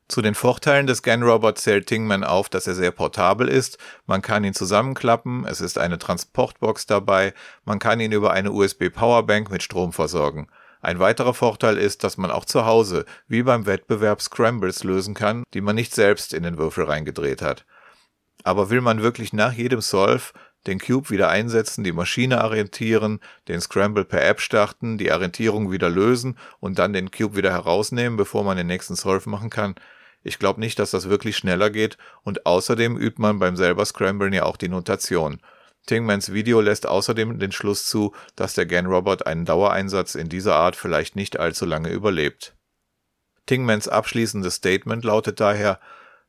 Zu 0.08 0.22
den 0.22 0.34
Vorteilen 0.34 0.88
des 0.88 1.04
GAN-Robot 1.04 1.58
zählt 1.58 1.86
Tingman 1.86 2.24
auf, 2.24 2.48
dass 2.48 2.66
er 2.66 2.74
sehr 2.74 2.90
portabel 2.90 3.46
ist, 3.46 3.78
man 4.06 4.22
kann 4.22 4.42
ihn 4.42 4.54
zusammenklappen, 4.54 5.44
es 5.44 5.60
ist 5.60 5.78
eine 5.78 5.98
Transportbox 5.98 6.86
dabei, 6.86 7.32
man 7.64 7.78
kann 7.78 8.00
ihn 8.00 8.10
über 8.10 8.32
eine 8.32 8.50
USB-Powerbank 8.50 9.52
mit 9.52 9.62
Strom 9.62 9.92
versorgen. 9.92 10.48
Ein 10.80 10.98
weiterer 10.98 11.32
Vorteil 11.32 11.78
ist, 11.78 12.02
dass 12.02 12.16
man 12.16 12.32
auch 12.32 12.44
zu 12.44 12.66
Hause, 12.66 13.04
wie 13.28 13.44
beim 13.44 13.66
Wettbewerb 13.66 14.20
Scrambles 14.20 14.82
lösen 14.82 15.14
kann, 15.14 15.44
die 15.54 15.60
man 15.60 15.76
nicht 15.76 15.94
selbst 15.94 16.34
in 16.34 16.42
den 16.42 16.58
Würfel 16.58 16.86
reingedreht 16.86 17.40
hat. 17.40 17.64
Aber 18.42 18.70
will 18.70 18.80
man 18.80 19.02
wirklich 19.02 19.32
nach 19.32 19.52
jedem 19.52 19.80
Solve 19.80 20.32
den 20.66 20.78
Cube 20.78 21.10
wieder 21.10 21.28
einsetzen, 21.28 21.84
die 21.84 21.92
Maschine 21.92 22.44
orientieren, 22.44 23.20
den 23.48 23.60
Scramble 23.60 24.04
per 24.04 24.26
App 24.26 24.40
starten, 24.40 24.98
die 24.98 25.10
Orientierung 25.10 25.70
wieder 25.70 25.88
lösen 25.88 26.36
und 26.58 26.78
dann 26.78 26.92
den 26.92 27.10
Cube 27.10 27.36
wieder 27.36 27.50
herausnehmen, 27.50 28.16
bevor 28.16 28.44
man 28.44 28.56
den 28.56 28.66
nächsten 28.66 28.94
Solve 28.94 29.28
machen 29.30 29.50
kann? 29.50 29.74
Ich 30.22 30.38
glaube 30.38 30.60
nicht, 30.60 30.78
dass 30.78 30.90
das 30.90 31.08
wirklich 31.08 31.36
schneller 31.36 31.70
geht 31.70 31.96
und 32.22 32.44
außerdem 32.44 32.98
übt 32.98 33.20
man 33.20 33.38
beim 33.38 33.56
selber 33.56 33.84
Scramblen 33.86 34.34
ja 34.34 34.44
auch 34.44 34.58
die 34.58 34.68
Notation. 34.68 35.40
Tingmans 35.86 36.32
Video 36.32 36.60
lässt 36.60 36.86
außerdem 36.86 37.38
den 37.38 37.52
Schluss 37.52 37.86
zu, 37.86 38.14
dass 38.36 38.52
der 38.52 38.66
GAN-Robot 38.66 39.26
einen 39.26 39.46
Dauereinsatz 39.46 40.14
in 40.14 40.28
dieser 40.28 40.56
Art 40.56 40.76
vielleicht 40.76 41.16
nicht 41.16 41.40
allzu 41.40 41.64
lange 41.64 41.88
überlebt. 41.88 42.54
Tingmans 43.46 43.88
abschließendes 43.88 44.56
Statement 44.56 45.04
lautet 45.04 45.40
daher, 45.40 45.80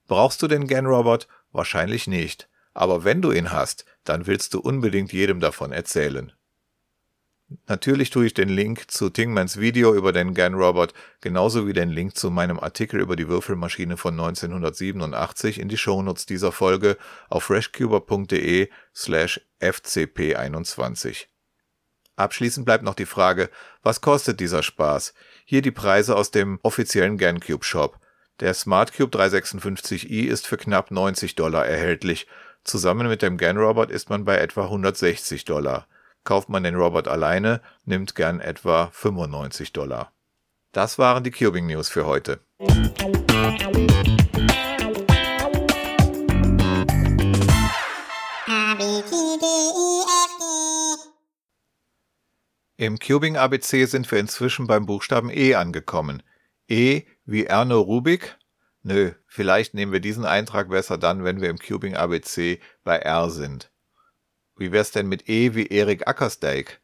brauchst 0.08 0.42
du 0.42 0.48
den 0.48 0.68
GAN-Robot? 0.68 1.28
Wahrscheinlich 1.52 2.08
nicht. 2.08 2.50
Aber 2.74 3.04
wenn 3.04 3.22
du 3.22 3.32
ihn 3.32 3.52
hast, 3.52 3.86
dann 4.04 4.28
willst 4.28 4.54
du 4.54 4.60
unbedingt 4.60 5.12
jedem 5.12 5.40
davon 5.40 5.72
erzählen. 5.72 6.32
Natürlich 7.68 8.12
tue 8.12 8.26
ich 8.26 8.34
den 8.34 8.48
Link 8.48 8.90
zu 8.90 9.10
Tingmans 9.10 9.60
Video 9.60 9.94
über 9.94 10.14
den 10.14 10.34
GAN-Robot 10.34 10.94
genauso 11.20 11.68
wie 11.68 11.74
den 11.74 11.90
Link 11.90 12.16
zu 12.16 12.32
meinem 12.32 12.60
Artikel 12.60 13.02
über 13.02 13.18
die 13.18 13.28
Würfelmaschine 13.28 13.98
von 13.98 14.14
1987 14.14 15.60
in 15.60 15.68
die 15.68 15.78
Shownotes 15.78 16.26
dieser 16.26 16.54
Folge 16.54 16.98
auf 17.30 17.44
freshcuber.de 17.44 18.70
slash 18.96 19.42
fcp21. 19.60 21.26
Abschließend 22.16 22.66
bleibt 22.66 22.84
noch 22.84 22.96
die 22.96 23.06
Frage, 23.06 23.50
was 23.84 24.00
kostet 24.00 24.40
dieser 24.40 24.64
Spaß? 24.64 25.14
Hier 25.44 25.62
die 25.62 25.72
Preise 25.72 26.16
aus 26.16 26.32
dem 26.32 26.60
offiziellen 26.64 27.18
GaNCube 27.18 27.66
Shop. 27.66 28.00
Der 28.42 28.56
SmartCube 28.56 29.16
356i 29.16 30.26
ist 30.26 30.48
für 30.48 30.58
knapp 30.58 30.90
90 30.90 31.36
Dollar 31.36 31.64
erhältlich. 31.68 32.26
Zusammen 32.64 33.08
mit 33.08 33.22
dem 33.22 33.38
GAN-Robot 33.38 33.92
ist 33.92 34.10
man 34.10 34.26
bei 34.26 34.38
etwa 34.38 34.64
160 34.64 35.46
Dollar. 35.46 35.86
Kauft 36.24 36.50
man 36.50 36.64
den 36.64 36.74
Robot 36.74 37.08
alleine, 37.08 37.62
nimmt 37.86 38.16
GAN 38.16 38.40
etwa 38.40 38.90
95 38.94 39.74
Dollar. 39.74 40.12
Das 40.72 40.98
waren 40.98 41.24
die 41.24 41.30
Cubing 41.30 41.68
News 41.68 41.88
für 41.90 42.08
heute. 42.08 42.40
Im 52.78 52.98
Cubing 52.98 53.38
ABC 53.38 53.86
sind 53.86 54.12
wir 54.12 54.18
inzwischen 54.18 54.66
beim 54.66 54.88
Buchstaben 54.88 55.30
E 55.30 55.54
angekommen. 55.54 56.24
E 56.68 57.04
wie 57.32 57.46
Erno 57.46 57.80
Rubik? 57.80 58.38
Nö, 58.84 59.12
vielleicht 59.26 59.74
nehmen 59.74 59.92
wir 59.92 60.00
diesen 60.00 60.26
Eintrag 60.26 60.70
besser 60.70 60.98
dann, 60.98 61.24
wenn 61.24 61.40
wir 61.40 61.50
im 61.50 61.60
Cubing 61.60 61.96
ABC 61.96 62.60
bei 62.84 62.98
R 62.98 63.30
sind. 63.30 63.72
Wie 64.58 64.72
wär's 64.72 64.92
denn 64.92 65.08
mit 65.08 65.30
E 65.30 65.56
wie 65.56 65.68
Erik 65.68 66.08
Ackersteig? 66.08 66.82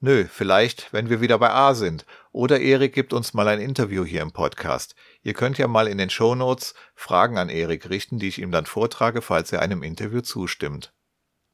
Nö, 0.00 0.24
vielleicht, 0.24 0.92
wenn 0.92 1.10
wir 1.10 1.20
wieder 1.20 1.38
bei 1.38 1.50
A 1.50 1.74
sind. 1.74 2.06
Oder 2.32 2.60
Erik 2.60 2.92
gibt 2.92 3.12
uns 3.12 3.34
mal 3.34 3.46
ein 3.48 3.60
Interview 3.60 4.04
hier 4.04 4.22
im 4.22 4.32
Podcast. 4.32 4.96
Ihr 5.22 5.34
könnt 5.34 5.58
ja 5.58 5.68
mal 5.68 5.86
in 5.86 5.98
den 5.98 6.10
Shownotes 6.10 6.74
Fragen 6.94 7.38
an 7.38 7.48
Erik 7.48 7.88
richten, 7.90 8.18
die 8.18 8.28
ich 8.28 8.40
ihm 8.40 8.50
dann 8.50 8.66
vortrage, 8.66 9.22
falls 9.22 9.52
er 9.52 9.60
einem 9.60 9.82
Interview 9.82 10.22
zustimmt. 10.22 10.92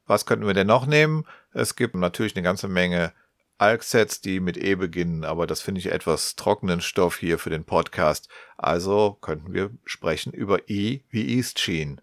Was 0.05 0.25
könnten 0.25 0.47
wir 0.47 0.55
denn 0.55 0.65
noch 0.67 0.87
nehmen? 0.87 1.27
Es 1.51 1.75
gibt 1.75 1.93
natürlich 1.93 2.35
eine 2.35 2.43
ganze 2.43 2.67
Menge 2.67 3.13
Alk-Sets, 3.59 4.21
die 4.21 4.39
mit 4.39 4.57
E 4.57 4.75
beginnen, 4.75 5.25
aber 5.25 5.45
das 5.45 5.61
finde 5.61 5.79
ich 5.79 5.91
etwas 5.91 6.35
trockenen 6.35 6.79
Stoff 6.79 7.17
hier 7.17 7.37
für 7.37 7.49
den 7.49 7.65
Podcast. 7.65 8.29
Also 8.57 9.17
könnten 9.19 9.53
wir 9.53 9.71
sprechen 9.83 10.31
über 10.31 10.69
E 10.69 11.01
wie 11.09 11.37
Eastsheen. 11.37 11.99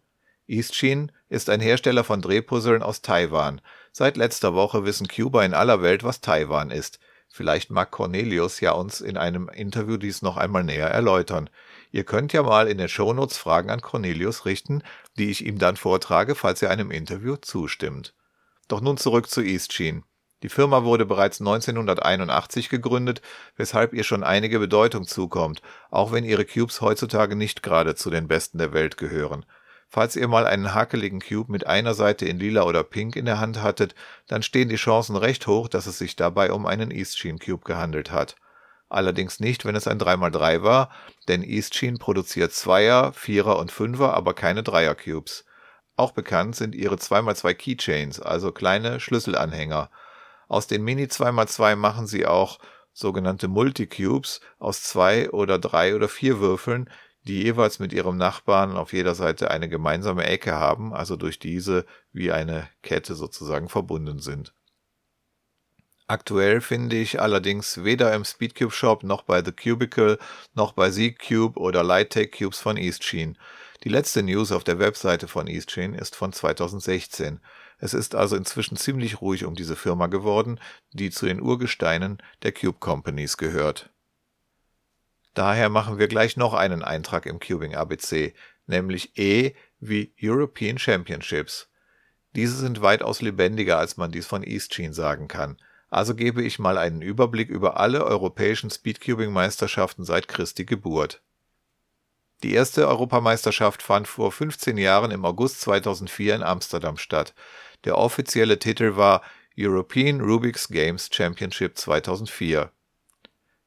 Eastsheen 0.46 1.12
ist 1.28 1.48
ein 1.48 1.60
Hersteller 1.60 2.04
von 2.04 2.20
Drehpuzzeln 2.20 2.82
aus 2.82 3.00
Taiwan. 3.00 3.60
Seit 3.90 4.16
letzter 4.16 4.54
Woche 4.54 4.84
wissen 4.84 5.08
Cuba 5.08 5.44
in 5.44 5.54
aller 5.54 5.82
Welt, 5.82 6.04
was 6.04 6.20
Taiwan 6.20 6.70
ist. 6.70 7.00
Vielleicht 7.28 7.70
mag 7.70 7.90
Cornelius 7.90 8.60
ja 8.60 8.72
uns 8.72 9.00
in 9.00 9.16
einem 9.16 9.48
Interview 9.48 9.96
dies 9.96 10.22
noch 10.22 10.36
einmal 10.36 10.62
näher 10.62 10.88
erläutern. 10.88 11.50
Ihr 11.90 12.04
könnt 12.04 12.32
ja 12.32 12.42
mal 12.42 12.68
in 12.68 12.78
den 12.78 12.88
Shownotes 12.88 13.38
Fragen 13.38 13.70
an 13.70 13.80
Cornelius 13.80 14.44
richten, 14.44 14.82
die 15.18 15.30
ich 15.30 15.44
ihm 15.44 15.58
dann 15.58 15.76
vortrage, 15.76 16.34
falls 16.34 16.62
er 16.62 16.70
einem 16.70 16.90
Interview 16.90 17.36
zustimmt. 17.36 18.14
Doch 18.68 18.80
nun 18.80 18.98
zurück 18.98 19.30
zu 19.30 19.40
Eastsheen. 19.42 20.04
Die 20.43 20.49
Firma 20.49 20.85
wurde 20.85 21.07
bereits 21.07 21.40
1981 21.40 22.69
gegründet, 22.69 23.23
weshalb 23.57 23.95
ihr 23.95 24.05
schon 24.05 24.23
einige 24.23 24.59
Bedeutung 24.59 25.07
zukommt, 25.07 25.62
auch 25.90 26.12
wenn 26.12 26.25
ihre 26.25 26.45
Cubes 26.45 26.81
heutzutage 26.81 27.37
nicht 27.37 27.62
gerade 27.62 27.95
zu 27.95 28.11
den 28.11 28.28
besten 28.28 28.59
der 28.59 28.73
Welt 28.73 28.97
gehören. 28.99 29.47
Falls 29.88 30.16
ihr 30.16 30.28
mal 30.28 30.47
einen 30.47 30.75
hakeligen 30.75 31.21
Cube 31.21 31.50
mit 31.50 31.66
einer 31.66 31.95
Seite 31.95 32.26
in 32.26 32.38
lila 32.38 32.64
oder 32.64 32.83
pink 32.83 33.16
in 33.16 33.25
der 33.25 33.40
Hand 33.40 33.62
hattet, 33.62 33.95
dann 34.26 34.43
stehen 34.43 34.69
die 34.69 34.76
Chancen 34.76 35.16
recht 35.16 35.47
hoch, 35.47 35.69
dass 35.69 35.87
es 35.87 35.99
sich 35.99 36.16
dabei 36.16 36.52
um 36.52 36.66
einen 36.66 36.90
Eastsheen 36.90 37.38
Cube 37.38 37.64
gehandelt 37.64 38.11
hat. 38.11 38.37
Allerdings 38.88 39.40
nicht, 39.40 39.64
wenn 39.64 39.75
es 39.75 39.88
ein 39.88 39.99
3x3 39.99 40.62
war, 40.62 40.90
denn 41.28 41.43
Eastsheen 41.43 41.99
produziert 41.99 42.52
Zweier, 42.52 43.12
Vierer 43.12 43.59
und 43.59 43.73
Fünfer, 43.73 44.14
aber 44.14 44.35
keine 44.35 44.62
Dreier 44.62 44.95
Cubes. 44.95 45.45
Auch 45.97 46.12
bekannt 46.12 46.57
sind 46.57 46.75
ihre 46.75 46.97
2x2 46.97 47.55
Keychains, 47.55 48.21
also 48.21 48.52
kleine 48.52 49.00
Schlüsselanhänger. 49.00 49.90
Aus 50.48 50.66
den 50.66 50.84
Mini 50.84 51.04
2x2 51.04 51.76
machen 51.76 52.06
sie 52.06 52.26
auch 52.26 52.58
sogenannte 52.92 53.48
Multicubes 53.48 54.40
aus 54.58 54.82
zwei 54.82 55.30
oder 55.30 55.58
drei 55.58 55.94
oder 55.94 56.08
vier 56.08 56.40
Würfeln, 56.40 56.88
die 57.24 57.42
jeweils 57.42 57.78
mit 57.78 57.92
ihrem 57.92 58.16
Nachbarn 58.16 58.76
auf 58.76 58.92
jeder 58.92 59.14
Seite 59.14 59.50
eine 59.50 59.68
gemeinsame 59.68 60.24
Ecke 60.24 60.54
haben, 60.54 60.94
also 60.94 61.16
durch 61.16 61.38
diese 61.38 61.84
wie 62.12 62.30
eine 62.30 62.68
Kette 62.82 63.14
sozusagen 63.14 63.68
verbunden 63.68 64.20
sind. 64.20 64.54
Aktuell 66.08 66.60
finde 66.60 66.96
ich 66.96 67.20
allerdings 67.20 67.82
weder 67.82 68.14
im 68.14 68.24
Speedcube 68.24 68.70
Shop 68.70 69.02
noch 69.02 69.22
bei 69.22 69.42
The 69.44 69.50
Cubicle 69.50 70.18
noch 70.54 70.72
bei 70.72 70.88
Z-Cube 70.90 71.58
oder 71.58 71.82
Lighttech 71.82 72.30
Cubes 72.30 72.60
von 72.60 72.76
Eastsheen. 72.76 73.36
Die 73.85 73.88
letzte 73.88 74.23
News 74.23 74.52
auf 74.52 74.64
der 74.64 74.78
Webseite 74.78 75.28
von 75.28 75.47
Eastsheen 75.47 75.95
ist 75.95 76.16
von 76.16 76.33
2016. 76.33 77.40
Es 77.78 77.95
ist 77.95 78.14
also 78.14 78.37
inzwischen 78.37 78.76
ziemlich 78.76 79.21
ruhig 79.21 79.45
um 79.45 79.54
diese 79.54 79.76
Firma 79.76 80.06
geworden, 80.06 80.59
die 80.92 81.11
zu 81.11 81.26
den 81.26 81.40
Urgesteinen 81.40 82.23
der 82.42 82.52
Cube 82.52 82.78
Companies 82.78 83.37
gehört. 83.37 83.90
Daher 85.35 85.68
machen 85.68 85.99
wir 85.99 86.09
gleich 86.09 86.38
noch 86.38 86.54
einen 86.54 86.83
Eintrag 86.83 87.26
im 87.26 87.38
Cubing 87.38 87.75
ABC, 87.75 88.35
nämlich 88.66 89.18
E 89.18 89.52
wie 89.78 90.14
European 90.21 90.78
Championships. 90.78 91.68
Diese 92.35 92.56
sind 92.56 92.80
weitaus 92.80 93.21
lebendiger, 93.21 93.78
als 93.78 93.99
man 93.99 94.11
dies 94.11 94.26
von 94.26 94.42
Eastsheen 94.42 94.95
sagen 94.95 95.28
kann. 95.28 95.59
Also 95.88 96.14
gebe 96.14 96.42
ich 96.42 96.59
mal 96.59 96.78
einen 96.78 97.02
Überblick 97.02 97.50
über 97.50 97.78
alle 97.78 98.04
europäischen 98.04 98.71
Speedcubing-Meisterschaften 98.71 100.04
seit 100.04 100.26
Christi 100.26 100.64
Geburt. 100.64 101.23
Die 102.43 102.52
erste 102.52 102.87
Europameisterschaft 102.87 103.83
fand 103.83 104.07
vor 104.09 104.31
15 104.31 104.76
Jahren 104.76 105.11
im 105.11 105.25
August 105.25 105.62
2004 105.62 106.37
in 106.37 106.43
Amsterdam 106.43 106.99
statt. 106.99 107.35
Der 107.85 107.97
offizielle 107.97 108.59
Titel 108.59 108.97
war 108.97 109.23
European 109.59 110.21
Rubik's 110.21 110.69
Games 110.69 111.09
Championship 111.11 111.78
2004. 111.78 112.71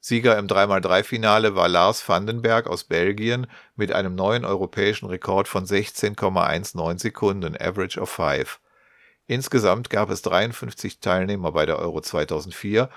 Sieger 0.02 0.38
im 0.38 0.48
3x3-Finale 0.48 1.56
war 1.56 1.68
Lars 1.68 2.08
Vandenberg 2.08 2.68
aus 2.68 2.86
Belgien 2.86 3.48
mit 3.76 3.92
einem 3.92 4.16
neuen 4.16 4.46
europäischen 4.46 5.08
Rekord 5.08 5.48
von 5.48 5.66
16,19 5.66 7.00
Sekunden 7.00 7.58
Average 7.60 8.00
of 8.00 8.10
5. 8.10 8.60
Insgesamt 9.26 9.90
gab 9.90 10.10
es 10.10 10.22
53 10.22 11.00
Teilnehmer 11.00 11.52
bei 11.52 11.66
der 11.66 11.80
Euro 11.80 12.02
2004. 12.02 12.90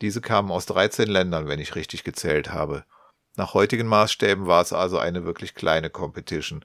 Diese 0.00 0.20
kamen 0.20 0.50
aus 0.50 0.66
13 0.66 1.08
Ländern, 1.08 1.48
wenn 1.48 1.60
ich 1.60 1.74
richtig 1.74 2.04
gezählt 2.04 2.52
habe. 2.52 2.84
Nach 3.36 3.54
heutigen 3.54 3.88
Maßstäben 3.88 4.46
war 4.46 4.62
es 4.62 4.72
also 4.72 4.98
eine 4.98 5.24
wirklich 5.24 5.54
kleine 5.54 5.90
Competition. 5.90 6.64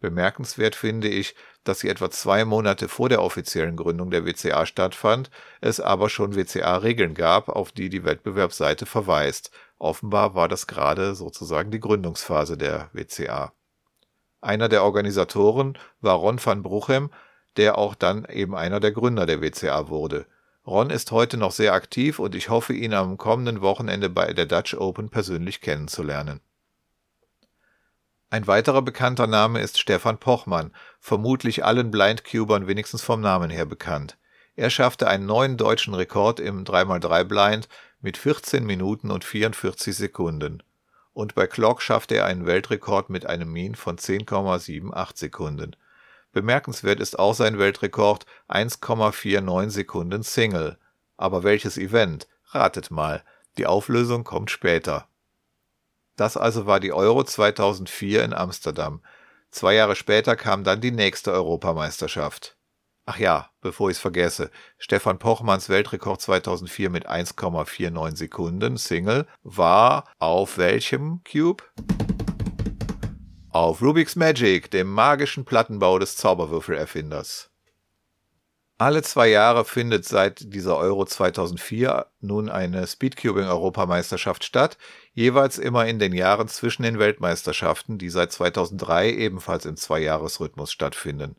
Bemerkenswert 0.00 0.76
finde 0.76 1.08
ich, 1.08 1.34
dass 1.64 1.80
sie 1.80 1.88
etwa 1.88 2.10
zwei 2.10 2.44
Monate 2.44 2.88
vor 2.88 3.08
der 3.08 3.22
offiziellen 3.22 3.74
Gründung 3.74 4.10
der 4.10 4.26
WCA 4.26 4.66
stattfand, 4.66 5.30
es 5.60 5.80
aber 5.80 6.08
schon 6.10 6.36
WCA-Regeln 6.36 7.14
gab, 7.14 7.48
auf 7.48 7.72
die 7.72 7.88
die 7.88 8.04
Wettbewerbsseite 8.04 8.86
verweist. 8.86 9.50
Offenbar 9.78 10.34
war 10.34 10.46
das 10.46 10.66
gerade 10.66 11.14
sozusagen 11.14 11.70
die 11.70 11.80
Gründungsphase 11.80 12.56
der 12.56 12.90
WCA. 12.92 13.52
Einer 14.40 14.68
der 14.68 14.84
Organisatoren 14.84 15.78
war 16.00 16.16
Ron 16.16 16.38
van 16.44 16.62
Bruchem, 16.62 17.10
der 17.56 17.78
auch 17.78 17.94
dann 17.94 18.26
eben 18.26 18.54
einer 18.54 18.78
der 18.78 18.92
Gründer 18.92 19.26
der 19.26 19.40
WCA 19.40 19.88
wurde. 19.88 20.26
Ron 20.66 20.88
ist 20.88 21.10
heute 21.12 21.36
noch 21.36 21.52
sehr 21.52 21.74
aktiv 21.74 22.18
und 22.18 22.34
ich 22.34 22.48
hoffe, 22.48 22.72
ihn 22.72 22.94
am 22.94 23.18
kommenden 23.18 23.60
Wochenende 23.60 24.08
bei 24.08 24.32
der 24.32 24.46
Dutch 24.46 24.74
Open 24.74 25.10
persönlich 25.10 25.60
kennenzulernen. 25.60 26.40
Ein 28.30 28.46
weiterer 28.46 28.80
bekannter 28.80 29.26
Name 29.26 29.60
ist 29.60 29.78
Stefan 29.78 30.18
Pochmann, 30.18 30.72
vermutlich 31.00 31.64
allen 31.64 31.90
Blind-Cubern 31.90 32.66
wenigstens 32.66 33.02
vom 33.02 33.20
Namen 33.20 33.50
her 33.50 33.66
bekannt. 33.66 34.16
Er 34.56 34.70
schaffte 34.70 35.06
einen 35.06 35.26
neuen 35.26 35.56
deutschen 35.56 35.94
Rekord 35.94 36.40
im 36.40 36.64
3x3 36.64 37.24
Blind 37.24 37.68
mit 38.00 38.16
14 38.16 38.64
Minuten 38.64 39.10
und 39.10 39.22
44 39.22 39.94
Sekunden. 39.94 40.62
Und 41.12 41.34
bei 41.34 41.46
Clock 41.46 41.82
schaffte 41.82 42.16
er 42.16 42.24
einen 42.24 42.46
Weltrekord 42.46 43.10
mit 43.10 43.26
einem 43.26 43.52
Mean 43.52 43.74
von 43.74 43.98
10,78 43.98 45.18
Sekunden. 45.18 45.76
Bemerkenswert 46.34 47.00
ist 47.00 47.18
auch 47.18 47.34
sein 47.34 47.58
Weltrekord 47.58 48.26
1,49 48.48 49.70
Sekunden 49.70 50.22
Single. 50.22 50.76
Aber 51.16 51.44
welches 51.44 51.78
Event? 51.78 52.28
Ratet 52.48 52.90
mal. 52.90 53.22
Die 53.56 53.66
Auflösung 53.66 54.24
kommt 54.24 54.50
später. 54.50 55.08
Das 56.16 56.36
also 56.36 56.66
war 56.66 56.80
die 56.80 56.92
Euro 56.92 57.24
2004 57.24 58.24
in 58.24 58.34
Amsterdam. 58.34 59.00
Zwei 59.50 59.74
Jahre 59.74 59.94
später 59.94 60.34
kam 60.34 60.64
dann 60.64 60.80
die 60.80 60.90
nächste 60.90 61.32
Europameisterschaft. 61.32 62.56
Ach 63.06 63.18
ja, 63.18 63.50
bevor 63.60 63.90
ich 63.90 63.96
es 63.96 64.00
vergesse, 64.00 64.50
Stefan 64.78 65.18
Pochmanns 65.18 65.68
Weltrekord 65.68 66.20
2004 66.20 66.90
mit 66.90 67.08
1,49 67.08 68.16
Sekunden 68.16 68.76
Single 68.76 69.26
war 69.42 70.08
auf 70.18 70.58
welchem 70.58 71.22
Cube? 71.22 71.62
Auf 73.54 73.82
Rubik's 73.82 74.16
Magic, 74.16 74.68
dem 74.72 74.90
magischen 74.90 75.44
Plattenbau 75.44 76.00
des 76.00 76.16
Zauberwürfelerfinders. 76.16 77.50
Alle 78.78 79.00
zwei 79.02 79.28
Jahre 79.28 79.64
findet 79.64 80.04
seit 80.04 80.52
dieser 80.52 80.76
Euro 80.76 81.04
2004 81.04 82.06
nun 82.20 82.48
eine 82.48 82.84
Speedcubing-Europameisterschaft 82.84 84.42
statt, 84.42 84.76
jeweils 85.12 85.58
immer 85.58 85.86
in 85.86 86.00
den 86.00 86.12
Jahren 86.12 86.48
zwischen 86.48 86.82
den 86.82 86.98
Weltmeisterschaften, 86.98 87.96
die 87.96 88.10
seit 88.10 88.32
2003 88.32 89.12
ebenfalls 89.12 89.66
im 89.66 89.76
Zweijahresrhythmus 89.76 90.72
stattfinden. 90.72 91.36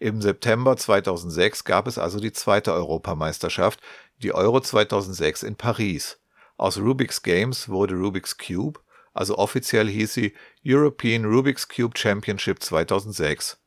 Im 0.00 0.20
September 0.20 0.76
2006 0.76 1.62
gab 1.62 1.86
es 1.86 1.98
also 1.98 2.18
die 2.18 2.32
zweite 2.32 2.72
Europameisterschaft, 2.72 3.78
die 4.24 4.34
Euro 4.34 4.58
2006 4.58 5.44
in 5.44 5.54
Paris. 5.54 6.18
Aus 6.56 6.78
Rubik's 6.78 7.22
Games 7.22 7.68
wurde 7.68 7.94
Rubik's 7.94 8.36
Cube, 8.38 8.80
also 9.18 9.36
offiziell 9.36 9.88
hieß 9.88 10.14
sie 10.14 10.32
European 10.64 11.24
Rubik's 11.24 11.66
Cube 11.66 11.98
Championship 11.98 12.62
2006. 12.62 13.58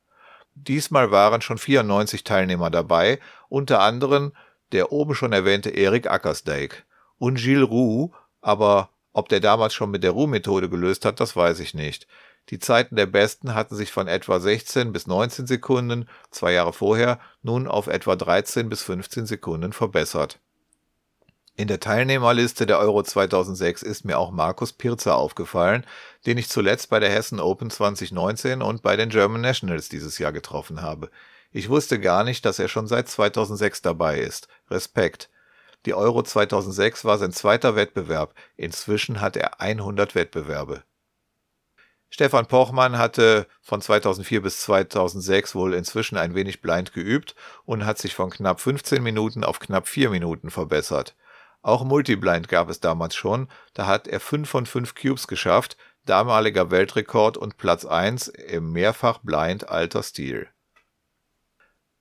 Diesmal 0.56 1.12
waren 1.12 1.42
schon 1.42 1.58
94 1.58 2.24
Teilnehmer 2.24 2.70
dabei, 2.70 3.20
unter 3.50 3.82
anderem 3.82 4.32
der 4.72 4.94
oben 4.94 5.14
schon 5.14 5.34
erwähnte 5.34 5.70
Erik 5.70 6.10
Ackersdijk 6.10 6.86
und 7.18 7.36
Gilles 7.36 7.70
Roux, 7.70 8.14
aber 8.40 8.92
ob 9.12 9.28
der 9.28 9.42
damals 9.42 9.74
schon 9.74 9.92
mit 9.92 10.04
der 10.04 10.12
Roux-Methode 10.12 10.70
gelöst 10.70 11.04
hat, 11.04 11.20
das 11.20 11.36
weiß 11.36 11.60
ich 11.60 11.74
nicht. 11.74 12.08
Die 12.50 12.60
Zeiten 12.60 12.96
der 12.96 13.06
Besten 13.06 13.54
hatten 13.54 13.76
sich 13.76 13.92
von 13.92 14.08
etwa 14.08 14.40
16 14.40 14.94
bis 14.94 15.06
19 15.06 15.48
Sekunden, 15.48 16.08
zwei 16.32 16.54
Jahre 16.54 16.72
vorher, 16.72 17.20
nun 17.42 17.68
auf 17.68 17.88
etwa 17.88 18.16
13 18.16 18.70
bis 18.70 18.84
15 18.84 19.26
Sekunden 19.26 19.74
verbessert. 19.74 20.40
In 21.62 21.68
der 21.68 21.80
Teilnehmerliste 21.80 22.66
der 22.66 22.80
Euro 22.80 23.04
2006 23.04 23.84
ist 23.84 24.04
mir 24.04 24.18
auch 24.18 24.32
Markus 24.32 24.74
Pirzer 24.74 25.16
aufgefallen, 25.16 25.86
den 26.26 26.40
ich 26.40 26.50
zuletzt 26.50 26.90
bei 26.90 27.00
der 27.00 27.12
Hessen 27.12 27.40
Open 27.40 27.70
2019 27.70 28.64
und 28.64 28.82
bei 28.82 28.96
den 28.96 29.10
German 29.10 29.42
Nationals 29.42 29.88
dieses 29.88 30.18
Jahr 30.18 30.32
getroffen 30.32 30.82
habe. 30.82 31.12
Ich 31.52 31.70
wusste 31.70 32.00
gar 32.00 32.24
nicht, 32.24 32.46
dass 32.46 32.58
er 32.58 32.68
schon 32.68 32.88
seit 32.88 33.10
2006 33.10 33.84
dabei 33.84 34.22
ist. 34.22 34.48
Respekt. 34.72 35.30
Die 35.86 35.94
Euro 35.94 36.24
2006 36.24 37.06
war 37.06 37.20
sein 37.20 37.32
zweiter 37.32 37.76
Wettbewerb. 37.76 38.34
Inzwischen 38.58 39.22
hat 39.22 39.38
er 39.38 39.62
100 39.62 40.16
Wettbewerbe. 40.16 40.82
Stefan 42.10 42.48
Pochmann 42.48 42.98
hatte 42.98 43.46
von 43.62 43.82
2004 43.82 44.42
bis 44.42 44.62
2006 44.62 45.54
wohl 45.54 45.76
inzwischen 45.76 46.18
ein 46.18 46.34
wenig 46.34 46.64
blind 46.64 46.92
geübt 46.92 47.36
und 47.66 47.86
hat 47.86 48.00
sich 48.00 48.16
von 48.16 48.32
knapp 48.32 48.60
15 48.60 49.04
Minuten 49.04 49.44
auf 49.44 49.60
knapp 49.60 49.88
4 49.88 50.10
Minuten 50.10 50.50
verbessert. 50.50 51.16
Auch 51.62 51.84
Multiblind 51.84 52.48
gab 52.48 52.70
es 52.70 52.80
damals 52.80 53.16
schon, 53.16 53.48
da 53.74 53.86
hat 53.86 54.08
er 54.08 54.20
5 54.20 54.50
von 54.50 54.66
5 54.66 54.96
Cubes 54.96 55.28
geschafft, 55.28 55.78
damaliger 56.06 56.72
Weltrekord 56.72 57.38
und 57.38 57.58
Platz 57.58 57.86
1 57.86 58.30
im 58.30 58.72
mehrfach 58.72 59.20
blind 59.20 59.70
alter 59.70 60.02
Stil. 60.02 60.50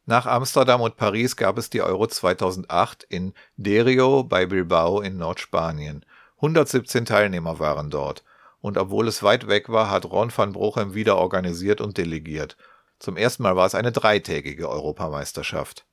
Nach 0.06 0.26
Amsterdam 0.26 0.80
und 0.80 0.96
Paris 0.96 1.36
gab 1.36 1.58
es 1.58 1.70
die 1.70 1.82
Euro 1.82 2.06
2008 2.06 3.04
in 3.04 3.34
Derio 3.56 4.24
bei 4.24 4.46
Bilbao 4.46 5.00
in 5.02 5.18
Nordspanien. 5.18 6.04
117 6.36 7.04
Teilnehmer 7.04 7.58
waren 7.58 7.90
dort. 7.90 8.24
Und 8.60 8.76
obwohl 8.76 9.08
es 9.08 9.22
weit 9.22 9.46
weg 9.46 9.68
war, 9.68 9.90
hat 9.90 10.06
Ron 10.06 10.32
van 10.34 10.52
Brochem 10.52 10.94
wieder 10.94 11.16
organisiert 11.16 11.80
und 11.80 11.96
delegiert. 11.96 12.56
Zum 12.98 13.16
ersten 13.16 13.42
Mal 13.42 13.56
war 13.56 13.66
es 13.66 13.74
eine 13.74 13.92
dreitägige 13.92 14.68
Europameisterschaft. 14.68 15.86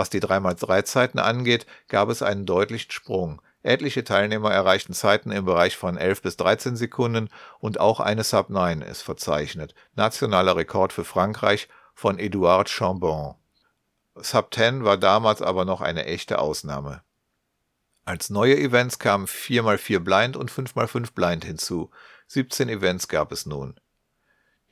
Was 0.00 0.08
die 0.08 0.22
3x3-Zeiten 0.22 1.18
angeht, 1.18 1.66
gab 1.88 2.08
es 2.08 2.22
einen 2.22 2.46
deutlichen 2.46 2.90
Sprung. 2.90 3.42
Etliche 3.62 4.02
Teilnehmer 4.02 4.50
erreichten 4.50 4.94
Zeiten 4.94 5.30
im 5.30 5.44
Bereich 5.44 5.76
von 5.76 5.98
11 5.98 6.22
bis 6.22 6.38
13 6.38 6.74
Sekunden 6.74 7.28
und 7.58 7.78
auch 7.78 8.00
eine 8.00 8.24
Sub 8.24 8.48
9 8.48 8.80
ist 8.80 9.02
verzeichnet. 9.02 9.74
Nationaler 9.96 10.56
Rekord 10.56 10.94
für 10.94 11.04
Frankreich 11.04 11.68
von 11.92 12.18
Edouard 12.18 12.70
Chambon. 12.70 13.34
Sub 14.14 14.54
10 14.54 14.84
war 14.84 14.96
damals 14.96 15.42
aber 15.42 15.66
noch 15.66 15.82
eine 15.82 16.06
echte 16.06 16.38
Ausnahme. 16.38 17.02
Als 18.06 18.30
neue 18.30 18.56
Events 18.56 18.98
kamen 18.98 19.26
4x4 19.26 19.98
Blind 19.98 20.34
und 20.38 20.50
5x5 20.50 21.12
Blind 21.12 21.44
hinzu. 21.44 21.90
17 22.28 22.70
Events 22.70 23.06
gab 23.06 23.32
es 23.32 23.44
nun. 23.44 23.78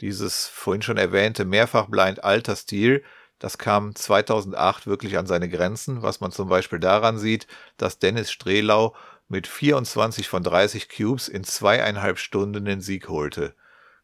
Dieses 0.00 0.46
vorhin 0.46 0.80
schon 0.80 0.96
erwähnte 0.96 1.44
mehrfach 1.44 1.88
Blind 1.88 2.24
alter 2.24 2.56
Stil 2.56 3.04
das 3.38 3.58
kam 3.58 3.94
2008 3.94 4.86
wirklich 4.86 5.16
an 5.18 5.26
seine 5.26 5.48
Grenzen, 5.48 6.02
was 6.02 6.20
man 6.20 6.32
zum 6.32 6.48
Beispiel 6.48 6.80
daran 6.80 7.18
sieht, 7.18 7.46
dass 7.76 7.98
Dennis 7.98 8.30
Strelau 8.30 8.94
mit 9.28 9.46
24 9.46 10.28
von 10.28 10.42
30 10.42 10.88
Cubes 10.88 11.28
in 11.28 11.44
zweieinhalb 11.44 12.18
Stunden 12.18 12.64
den 12.64 12.80
Sieg 12.80 13.08
holte. 13.08 13.54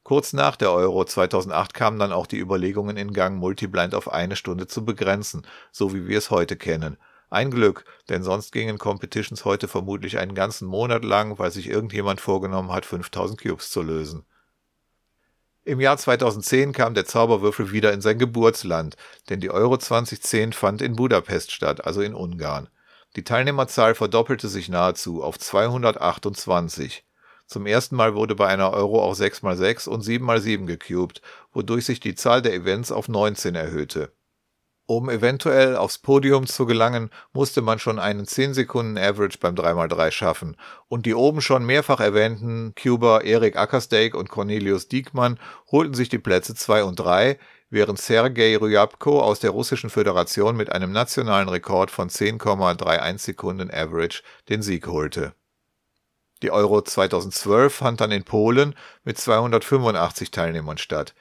Kurz 0.03 0.35
nach 0.35 0.57
der 0.57 0.71
Euro 0.71 1.05
2008 1.05 1.73
kamen 1.73 1.99
dann 1.99 2.13
auch 2.13 2.27
die 2.27 2.39
Überlegungen 2.39 2.99
in 2.99 3.15
Gang, 3.15 3.39
Multiblind 3.39 3.95
auf 3.95 4.13
eine 4.13 4.37
Stunde 4.37 4.67
zu 4.67 4.85
begrenzen, 4.85 5.47
so 5.73 5.95
wie 5.95 6.07
wir 6.07 6.19
es 6.19 6.31
heute 6.31 6.57
kennen. 6.57 6.99
Ein 7.31 7.51
Glück, 7.51 7.87
denn 8.11 8.23
sonst 8.23 8.53
gingen 8.53 8.79
Competitions 8.79 9.47
heute 9.47 9.67
vermutlich 9.67 10.19
einen 10.19 10.35
ganzen 10.35 10.69
Monat 10.69 11.05
lang, 11.05 11.39
weil 11.39 11.51
sich 11.51 11.69
irgendjemand 11.69 12.21
vorgenommen 12.21 12.71
hat, 12.71 12.85
5000 12.85 13.41
Cubes 13.41 13.71
zu 13.71 13.83
lösen. 13.83 14.27
Im 15.67 15.81
Jahr 15.81 15.97
2010 15.97 16.73
kam 16.73 16.93
der 16.93 17.07
Zauberwürfel 17.07 17.73
wieder 17.73 17.93
in 17.95 18.03
sein 18.03 18.19
Geburtsland, 18.19 18.97
denn 19.31 19.41
die 19.41 19.51
Euro 19.51 19.79
2010 19.79 20.53
fand 20.53 20.83
in 20.83 20.95
Budapest 20.95 21.53
statt, 21.53 21.87
also 21.87 22.03
in 22.03 22.15
Ungarn. 22.15 22.69
Die 23.17 23.25
Teilnehmerzahl 23.25 23.95
verdoppelte 23.95 24.49
sich 24.49 24.69
nahezu 24.69 25.23
auf 25.23 25.39
228. 25.39 27.07
Zum 27.47 27.65
ersten 27.65 27.97
Mal 27.97 28.15
wurde 28.15 28.35
bei 28.35 28.47
einer 28.47 28.73
Euro 28.73 29.03
auch 29.03 29.15
6x6 29.15 29.89
und 29.89 30.05
7x7 30.05 30.67
gecubed, 30.67 31.23
wodurch 31.53 31.87
sich 31.87 31.99
die 31.99 32.15
Zahl 32.15 32.43
der 32.43 32.53
Events 32.53 32.93
auf 32.93 33.09
19 33.09 33.55
erhöhte 33.55 34.13
um 34.87 35.09
eventuell 35.09 35.77
aufs 35.77 35.99
Podium 35.99 36.47
zu 36.47 36.67
gelangen, 36.67 37.11
musste 37.33 37.63
man 37.63 37.79
schon 37.79 37.99
einen 37.99 38.27
10 38.27 38.55
Sekunden 38.55 38.99
Average 38.99 39.39
beim 39.39 39.55
3x3 39.55 40.11
schaffen. 40.11 40.57
Und 40.89 41.07
die 41.07 41.15
oben 41.15 41.41
schon 41.41 41.65
mehrfach 41.65 42.01
erwähnten 42.01 42.75
Cuber 42.75 43.25
Erik 43.25 43.57
Ackersteak 43.57 44.15
und 44.15 44.29
Cornelius 44.29 44.89
Diekmann 44.89 45.39
holten 45.71 45.95
sich 45.95 46.09
die 46.09 46.19
Plätze 46.19 46.55
2 46.55 46.85
und 46.85 46.97
3, 46.97 47.39
während 47.71 47.99
Sergei 47.99 48.57
Ryabko 48.57 49.23
aus 49.23 49.41
der 49.41 49.51
Russischen 49.51 49.91
Föderation 49.91 50.57
mit 50.57 50.71
einem 50.71 50.93
nationalen 50.93 51.49
Rekord 51.49 51.91
von 51.91 52.11
10,31 52.11 53.19
Sekunden 53.19 53.71
Average 53.71 54.23
den 54.49 54.63
Sieg 54.63 54.87
holte. 54.87 55.35
Die 56.43 56.51
Euro 56.51 56.83
2012 56.83 57.73
fand 57.75 58.01
dann 58.03 58.11
in 58.11 58.25
Polen 58.25 58.75
mit 59.03 59.17
285 59.17 60.31
Teilnehmern 60.31 60.77
statt. 60.77 61.15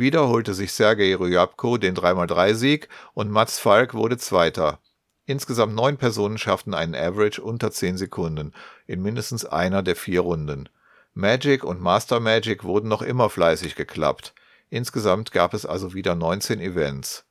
Wieder 0.00 0.28
holte 0.28 0.54
sich 0.54 0.72
Sergei 0.72 1.14
Ryabko 1.14 1.76
den 1.76 1.94
3x3-Sieg 1.94 2.88
und 3.12 3.30
Mats 3.30 3.58
Falk 3.58 3.92
wurde 3.92 4.16
Zweiter. 4.16 4.80
Insgesamt 5.26 5.74
neun 5.74 5.98
Personen 5.98 6.38
schafften 6.38 6.72
einen 6.72 6.94
Average 6.94 7.42
unter 7.42 7.70
10 7.70 7.98
Sekunden 7.98 8.54
in 8.86 9.02
mindestens 9.02 9.44
einer 9.44 9.82
der 9.82 9.96
vier 9.96 10.22
Runden. 10.22 10.70
Magic 11.12 11.64
und 11.64 11.82
Master 11.82 12.18
Magic 12.18 12.64
wurden 12.64 12.88
noch 12.88 13.02
immer 13.02 13.28
fleißig 13.28 13.74
geklappt. 13.74 14.32
Insgesamt 14.70 15.32
gab 15.32 15.52
es 15.52 15.66
also 15.66 15.92
wieder 15.92 16.14
19 16.14 16.60
Events. 16.60 17.26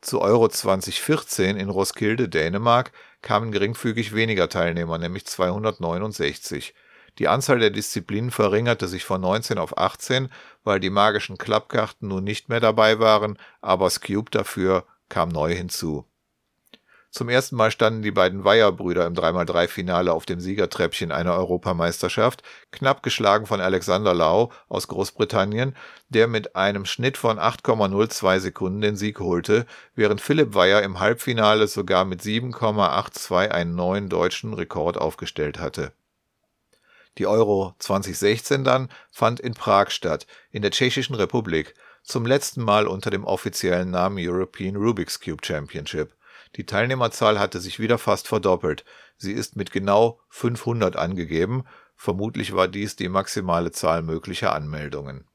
Zu 0.00 0.22
Euro 0.22 0.48
2014 0.48 1.58
in 1.58 1.68
Roskilde, 1.68 2.30
Dänemark, 2.30 2.90
kamen 3.20 3.52
geringfügig 3.52 4.14
weniger 4.14 4.48
Teilnehmer, 4.48 4.96
nämlich 4.96 5.26
269. 5.26 6.72
Die 7.20 7.28
Anzahl 7.28 7.58
der 7.58 7.68
Disziplinen 7.68 8.30
verringerte 8.30 8.88
sich 8.88 9.04
von 9.04 9.20
19 9.20 9.58
auf 9.58 9.76
18, 9.76 10.30
weil 10.64 10.80
die 10.80 10.88
magischen 10.88 11.36
Klappkarten 11.36 12.08
nun 12.08 12.24
nicht 12.24 12.48
mehr 12.48 12.60
dabei 12.60 12.98
waren, 12.98 13.36
aber 13.60 13.90
Scube 13.90 14.30
dafür 14.30 14.86
kam 15.10 15.28
neu 15.28 15.54
hinzu. 15.54 16.06
Zum 17.10 17.28
ersten 17.28 17.56
Mal 17.56 17.70
standen 17.70 18.00
die 18.00 18.10
beiden 18.10 18.44
Weyer-Brüder 18.44 19.04
im 19.04 19.12
3x3-Finale 19.12 20.14
auf 20.14 20.24
dem 20.24 20.40
Siegertreppchen 20.40 21.12
einer 21.12 21.34
Europameisterschaft, 21.34 22.42
knapp 22.70 23.02
geschlagen 23.02 23.44
von 23.44 23.60
Alexander 23.60 24.14
Lau 24.14 24.50
aus 24.70 24.88
Großbritannien, 24.88 25.76
der 26.08 26.26
mit 26.26 26.56
einem 26.56 26.86
Schnitt 26.86 27.18
von 27.18 27.38
8,02 27.38 28.38
Sekunden 28.38 28.80
den 28.80 28.96
Sieg 28.96 29.20
holte, 29.20 29.66
während 29.94 30.22
Philipp 30.22 30.54
Weyer 30.54 30.82
im 30.82 31.00
Halbfinale 31.00 31.68
sogar 31.68 32.06
mit 32.06 32.22
7,82 32.22 33.48
einen 33.48 33.74
neuen 33.74 34.08
deutschen 34.08 34.54
Rekord 34.54 34.96
aufgestellt 34.96 35.58
hatte. 35.58 35.92
Die 37.18 37.26
Euro 37.26 37.74
2016 37.78 38.64
dann 38.64 38.88
fand 39.10 39.40
in 39.40 39.54
Prag 39.54 39.90
statt, 39.90 40.26
in 40.50 40.62
der 40.62 40.70
Tschechischen 40.70 41.14
Republik, 41.14 41.74
zum 42.02 42.24
letzten 42.24 42.62
Mal 42.62 42.86
unter 42.86 43.10
dem 43.10 43.24
offiziellen 43.24 43.90
Namen 43.90 44.18
European 44.18 44.76
Rubik's 44.76 45.20
Cube 45.20 45.44
Championship. 45.44 46.14
Die 46.56 46.66
Teilnehmerzahl 46.66 47.38
hatte 47.38 47.60
sich 47.60 47.78
wieder 47.78 47.98
fast 47.98 48.26
verdoppelt. 48.26 48.84
Sie 49.16 49.32
ist 49.32 49.56
mit 49.56 49.70
genau 49.70 50.20
500 50.30 50.96
angegeben. 50.96 51.64
Vermutlich 51.94 52.54
war 52.54 52.68
dies 52.68 52.96
die 52.96 53.08
maximale 53.08 53.70
Zahl 53.70 54.02
möglicher 54.02 54.54
Anmeldungen. 54.54 55.26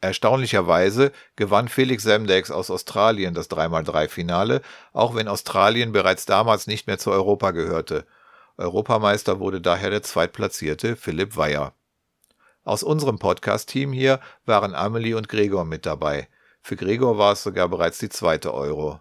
Erstaunlicherweise 0.00 1.10
gewann 1.34 1.68
Felix 1.68 2.04
Semdex 2.04 2.52
aus 2.52 2.70
Australien 2.70 3.34
das 3.34 3.50
3x3-Finale, 3.50 4.62
auch 4.92 5.16
wenn 5.16 5.26
Australien 5.26 5.90
bereits 5.90 6.24
damals 6.24 6.68
nicht 6.68 6.86
mehr 6.86 6.98
zu 6.98 7.10
Europa 7.10 7.50
gehörte. 7.50 8.06
Europameister 8.58 9.38
wurde 9.38 9.60
daher 9.60 9.90
der 9.90 10.02
zweitplatzierte 10.02 10.96
Philipp 10.96 11.36
Weyer. 11.36 11.74
Aus 12.64 12.82
unserem 12.82 13.18
Podcast-Team 13.18 13.92
hier 13.92 14.20
waren 14.44 14.74
Amelie 14.74 15.14
und 15.14 15.28
Gregor 15.28 15.64
mit 15.64 15.86
dabei. 15.86 16.28
Für 16.60 16.74
Gregor 16.74 17.16
war 17.18 17.32
es 17.32 17.44
sogar 17.44 17.68
bereits 17.68 17.98
die 17.98 18.08
zweite 18.08 18.52
Euro. 18.52 19.00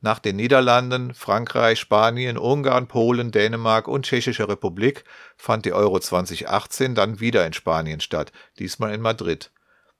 Nach 0.00 0.18
den 0.18 0.36
Niederlanden, 0.36 1.14
Frankreich, 1.14 1.78
Spanien, 1.80 2.36
Ungarn, 2.36 2.88
Polen, 2.88 3.30
Dänemark 3.30 3.88
und 3.88 4.04
Tschechische 4.04 4.48
Republik 4.48 5.04
fand 5.36 5.64
die 5.64 5.72
Euro 5.72 6.00
2018 6.00 6.94
dann 6.94 7.20
wieder 7.20 7.46
in 7.46 7.52
Spanien 7.52 8.00
statt, 8.00 8.32
diesmal 8.58 8.92
in 8.92 9.00
Madrid. 9.00 9.52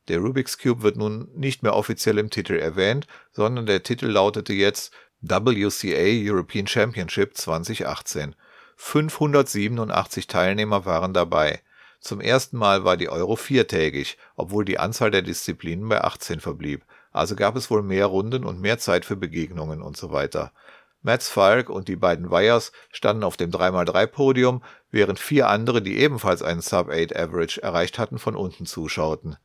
Der 0.09 0.19
Rubik's 0.19 0.59
Cube 0.59 0.83
wird 0.83 0.97
nun 0.97 1.29
nicht 1.35 1.63
mehr 1.63 1.75
offiziell 1.75 2.19
im 2.19 2.31
Titel 2.31 2.55
erwähnt, 2.55 3.07
sondern 3.33 3.67
der 3.67 3.83
Titel 3.83 4.07
lautete 4.07 4.53
jetzt 4.53 4.93
WCA 5.29 6.33
European 6.33 6.67
Championship 6.67 7.37
2018. 7.37 8.35
587 8.77 10.27
Teilnehmer 10.27 10.85
waren 10.85 11.15
dabei. 11.15 11.61
Zum 12.01 12.21
ersten 12.21 12.59
Mal 12.59 12.85
war 12.85 12.97
die 12.97 13.09
Euro 13.09 13.37
viertägig, 13.37 14.19
obwohl 14.37 14.65
die 14.65 14.79
Anzahl 14.79 15.11
der 15.11 15.23
Disziplinen 15.23 15.89
bei 15.89 16.03
18 16.03 16.41
verblieb 16.41 16.85
also 17.17 17.35
gab 17.35 17.57
es 17.57 17.71
wohl 17.71 17.83
mehr 17.83 18.07
Runden 18.07 18.45
und 18.45 18.61
mehr 18.61 18.79
Zeit 18.79 19.07
für 19.07 19.17
Begegnungen 19.17 19.81
und 19.81 19.97
so 19.97 20.13
weiter. 20.13 20.53
Mats 21.01 21.31
Falk 21.31 21.71
und 21.71 21.89
die 21.89 21.97
beiden 21.97 22.31
Weyers 22.31 22.73
standen 22.93 23.25
auf 23.25 23.39
dem 23.39 23.51
3x3-Podium, 23.51 24.63
während 24.91 25.19
vier 25.19 25.49
andere, 25.49 25.81
die 25.81 25.97
ebenfalls 25.97 26.43
einen 26.43 26.61
Sub-8 26.61 27.17
Average 27.17 27.63
erreicht 27.63 27.99
hatten, 27.99 28.19
von 28.19 28.37
unten 28.37 28.67
zuschauten. 28.67 29.39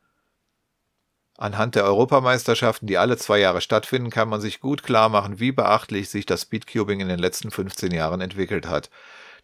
Anhand 1.41 1.73
der 1.73 1.85
Europameisterschaften, 1.85 2.85
die 2.85 2.99
alle 2.99 3.17
zwei 3.17 3.39
Jahre 3.39 3.61
stattfinden, 3.61 4.11
kann 4.11 4.29
man 4.29 4.39
sich 4.39 4.59
gut 4.59 4.83
klar 4.83 5.09
machen, 5.09 5.39
wie 5.39 5.51
beachtlich 5.51 6.07
sich 6.07 6.27
das 6.27 6.43
Speedcubing 6.43 6.99
in 6.99 7.07
den 7.07 7.17
letzten 7.17 7.49
15 7.49 7.91
Jahren 7.91 8.21
entwickelt 8.21 8.67
hat. 8.67 8.91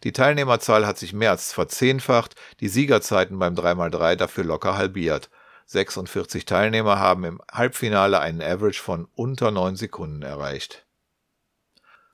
Die 0.04 0.12
Teilnehmerzahl 0.12 0.86
hat 0.86 0.96
sich 0.96 1.12
mehr 1.12 1.32
als 1.32 1.52
verzehnfacht, 1.52 2.36
die 2.60 2.68
Siegerzeiten 2.68 3.40
beim 3.40 3.56
3x3 3.56 4.14
dafür 4.14 4.44
locker 4.44 4.78
halbiert. 4.78 5.28
46 5.66 6.44
Teilnehmer 6.44 7.00
haben 7.00 7.24
im 7.24 7.40
Halbfinale 7.50 8.20
einen 8.20 8.42
Average 8.42 8.80
von 8.80 9.08
unter 9.16 9.50
9 9.50 9.74
Sekunden 9.74 10.22
erreicht. 10.22 10.86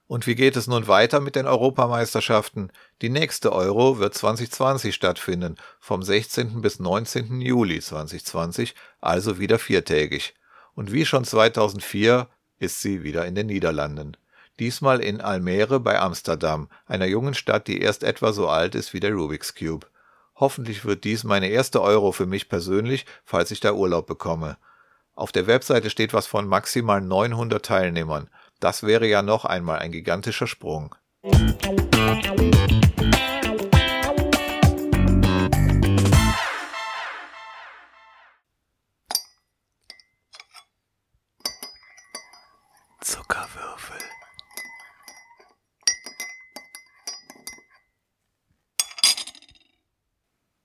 Und 0.07 0.27
wie 0.27 0.35
geht 0.35 0.57
es 0.57 0.67
nun 0.67 0.87
weiter 0.87 1.21
mit 1.21 1.35
den 1.35 1.47
Europameisterschaften? 1.47 2.71
Die 3.01 3.09
nächste 3.09 3.53
Euro 3.53 3.99
wird 3.99 4.14
2020 4.14 4.95
stattfinden, 4.95 5.57
vom 5.81 6.03
16. 6.03 6.61
bis 6.61 6.79
19. 6.79 7.40
Juli 7.40 7.81
2020, 7.81 8.75
also 9.01 9.38
wieder 9.38 9.59
viertägig. 9.59 10.35
Und 10.75 10.93
wie 10.93 11.07
schon 11.07 11.25
2004 11.25 12.29
ist 12.59 12.83
sie 12.83 13.03
wieder 13.03 13.25
in 13.25 13.35
den 13.35 13.47
Niederlanden. 13.47 14.17
Diesmal 14.59 15.01
in 15.01 15.21
Almere 15.21 15.81
bei 15.81 15.99
Amsterdam, 15.99 16.69
einer 16.87 17.07
jungen 17.07 17.35
Stadt, 17.35 17.67
die 17.67 17.81
erst 17.81 18.05
etwa 18.05 18.33
so 18.33 18.49
alt 18.49 18.75
ist 18.75 18.93
wie 18.93 19.01
der 19.01 19.12
Rubik's 19.12 19.55
Cube. 19.55 19.87
Hoffentlich 20.37 20.85
wird 20.85 21.05
dies 21.05 21.25
meine 21.25 21.49
erste 21.49 21.81
Euro 21.81 22.12
für 22.12 22.27
mich 22.27 22.49
persönlich, 22.49 23.07
falls 23.25 23.51
ich 23.51 23.61
da 23.61 23.73
Urlaub 23.73 24.07
bekomme. 24.07 24.59
Auf 25.14 25.33
der 25.33 25.47
Webseite 25.47 25.90
steht 25.90 26.12
was 26.12 26.27
von 26.27 26.47
maximal 26.47 27.01
900 27.01 27.64
Teilnehmern. 27.64 28.29
Das 28.64 28.83
wäre 28.83 29.07
ja 29.07 29.20
noch 29.20 29.44
einmal 29.44 29.81
ein 29.81 29.92
gigantischer 29.92 30.46
Sprung. 30.46 30.94
Zuckerwürfel. 43.03 43.98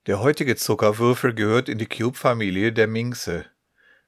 Der 0.06 0.20
heutige 0.20 0.56
Zuckerwürfel 0.56 1.34
gehört 1.34 1.68
in 1.68 1.76
die 1.76 1.84
Cube-Familie 1.84 2.72
der 2.72 2.86
Minxe. 2.86 3.44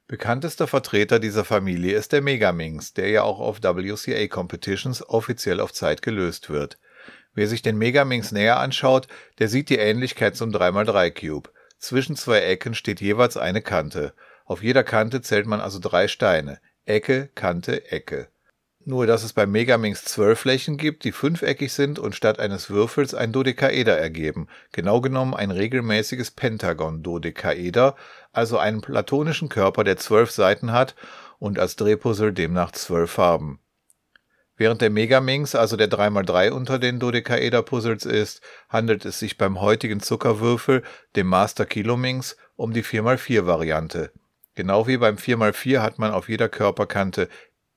Bekanntester 0.07 0.67
Vertreter 0.67 1.19
dieser 1.19 1.45
Familie 1.45 1.95
ist 1.95 2.11
der 2.11 2.21
Megaminx, 2.21 2.93
der 2.93 3.09
ja 3.09 3.23
auch 3.23 3.39
auf 3.39 3.63
WCA 3.63 4.27
Competitions 4.27 5.07
offiziell 5.07 5.61
auf 5.61 5.71
Zeit 5.71 6.01
gelöst 6.01 6.49
wird. 6.49 6.77
Wer 7.33 7.47
sich 7.47 7.61
den 7.61 7.77
Megaminx 7.77 8.31
näher 8.33 8.59
anschaut, 8.59 9.07
der 9.39 9.47
sieht 9.47 9.69
die 9.69 9.77
Ähnlichkeit 9.77 10.35
zum 10.35 10.51
3x3 10.51 11.11
Cube. 11.11 11.49
Zwischen 11.79 12.17
zwei 12.17 12.41
Ecken 12.41 12.75
steht 12.75 12.99
jeweils 12.99 13.37
eine 13.37 13.61
Kante. 13.61 14.13
Auf 14.45 14.61
jeder 14.61 14.83
Kante 14.83 15.21
zählt 15.21 15.47
man 15.47 15.61
also 15.61 15.79
drei 15.79 16.09
Steine. 16.09 16.59
Ecke, 16.85 17.29
Kante, 17.33 17.89
Ecke. 17.91 18.27
Nur 18.85 19.07
dass 19.07 19.23
es 19.23 19.31
beim 19.31 19.49
Megaminx 19.51 20.03
zwölf 20.03 20.39
Flächen 20.39 20.75
gibt, 20.75 21.05
die 21.05 21.13
fünfeckig 21.13 21.71
sind 21.71 21.99
und 21.99 22.15
statt 22.15 22.39
eines 22.39 22.69
Würfels 22.69 23.13
ein 23.13 23.31
Dodekaeder 23.31 23.97
ergeben, 23.97 24.47
genau 24.73 24.99
genommen 24.99 25.33
ein 25.33 25.51
regelmäßiges 25.51 26.31
Pentagon-Dodekaeder, 26.31 27.95
also 28.33 28.57
einen 28.57 28.81
platonischen 28.81 29.47
Körper, 29.47 29.83
der 29.83 29.97
zwölf 29.97 30.31
Seiten 30.31 30.73
hat 30.73 30.95
und 31.39 31.59
als 31.59 31.75
Drehpuzzle 31.77 32.33
demnach 32.33 32.71
zwölf 32.71 33.11
Farben. 33.11 33.59
Während 34.55 34.81
der 34.81 34.89
Megaminx 34.91 35.55
also 35.55 35.77
der 35.77 35.89
3x3 35.89 36.51
unter 36.51 36.77
den 36.77 36.99
Dodekaeder-Puzzles 36.99 38.05
ist, 38.05 38.41
handelt 38.69 39.03
es 39.05 39.19
sich 39.19 39.37
beim 39.37 39.59
heutigen 39.61 39.99
Zuckerwürfel, 39.99 40.83
dem 41.15 41.27
Master 41.27 41.65
Kilominx, 41.65 42.37
um 42.55 42.71
die 42.71 42.83
4x4-Variante. 42.83 44.11
Genau 44.55 44.85
wie 44.87 44.97
beim 44.97 45.15
4x4 45.15 45.81
hat 45.81 45.97
man 45.97 46.11
auf 46.11 46.29
jeder 46.29 46.49
Körperkante 46.49 47.29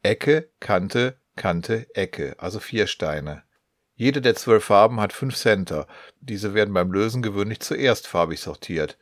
Ecke, 0.03 0.51
Kante, 0.61 1.17
Kante, 1.35 1.87
Ecke, 1.95 2.37
also 2.39 2.61
vier 2.61 2.87
Steine. 2.87 3.43
Jede 3.95 4.21
der 4.21 4.35
zwölf 4.35 4.65
Farben 4.65 5.01
hat 5.01 5.15
fünf 5.15 5.37
Center. 5.37 5.87
Diese 6.21 6.53
werden 6.53 6.75
beim 6.75 6.93
Lösen 6.93 7.23
gewöhnlich 7.23 7.61
zuerst 7.61 8.07
farbig 8.07 8.41
sortiert. 8.41 8.99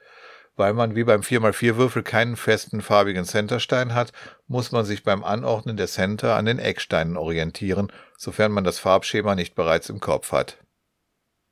Weil 0.57 0.73
man 0.73 0.95
wie 0.95 1.05
beim 1.05 1.23
4x4-Würfel 1.23 2.03
keinen 2.03 2.37
festen 2.37 2.81
farbigen 2.81 3.25
Centerstein 3.25 3.95
hat, 3.95 4.13
muss 4.47 4.71
man 4.71 4.85
sich 4.85 5.03
beim 5.03 5.25
Anordnen 5.25 5.77
der 5.77 5.89
Center 5.89 6.37
an 6.37 6.47
den 6.47 6.59
Ecksteinen 6.59 7.17
orientieren, 7.17 7.91
sofern 8.17 8.53
man 8.53 8.65
das 8.65 8.79
Farbschema 8.79 9.35
nicht 9.35 9.55
bereits 9.55 9.89
im 9.89 10.01
Kopf 10.01 10.33
hat. 10.33 10.59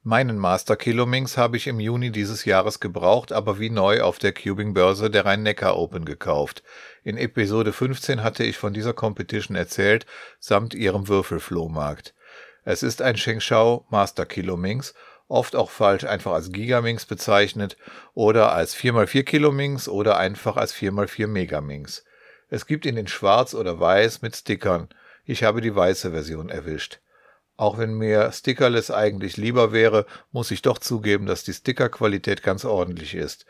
Meinen 0.04 0.36
Master 0.36 0.74
Kilominx 0.74 1.36
habe 1.36 1.56
ich 1.56 1.68
im 1.68 1.78
Juni 1.78 2.10
dieses 2.10 2.44
Jahres 2.44 2.80
gebraucht, 2.80 3.32
aber 3.32 3.60
wie 3.60 3.70
neu 3.70 4.02
auf 4.02 4.18
der 4.18 4.32
Cubing-Börse 4.32 5.10
der 5.10 5.24
Rhein-Neckar 5.24 5.76
Open 5.76 6.04
gekauft. 6.04 6.64
In 7.04 7.16
Episode 7.16 7.72
15 7.72 8.22
hatte 8.24 8.42
ich 8.42 8.58
von 8.58 8.72
dieser 8.72 8.94
Competition 8.94 9.56
erzählt, 9.56 10.06
samt 10.40 10.74
ihrem 10.74 11.06
Würfelflohmarkt. 11.06 12.14
Es 12.64 12.82
ist 12.82 13.00
ein 13.00 13.16
Shengshao 13.16 13.86
Master 13.90 14.26
Kilominx, 14.26 14.92
oft 15.32 15.56
auch 15.56 15.70
falsch 15.70 16.04
einfach 16.04 16.32
als 16.32 16.52
Gigaminx 16.52 17.06
bezeichnet 17.06 17.78
oder 18.12 18.52
als 18.52 18.76
4x4 18.76 19.22
Kilominx 19.22 19.88
oder 19.88 20.18
einfach 20.18 20.56
als 20.56 20.74
4x4 20.74 21.26
Megaminx. 21.26 22.04
Es 22.50 22.66
gibt 22.66 22.84
ihn 22.84 22.98
in 22.98 23.08
schwarz 23.08 23.54
oder 23.54 23.80
weiß 23.80 24.20
mit 24.20 24.36
Stickern. 24.36 24.90
Ich 25.24 25.42
habe 25.42 25.62
die 25.62 25.74
weiße 25.74 26.10
Version 26.10 26.50
erwischt. 26.50 27.00
Auch 27.56 27.78
wenn 27.78 27.94
mir 27.94 28.30
Stickerless 28.30 28.90
eigentlich 28.90 29.38
lieber 29.38 29.72
wäre, 29.72 30.04
muss 30.32 30.50
ich 30.50 30.60
doch 30.60 30.78
zugeben, 30.78 31.24
dass 31.24 31.44
die 31.44 31.54
Stickerqualität 31.54 32.42
ganz 32.42 32.66
ordentlich 32.66 33.14
ist. 33.14 33.46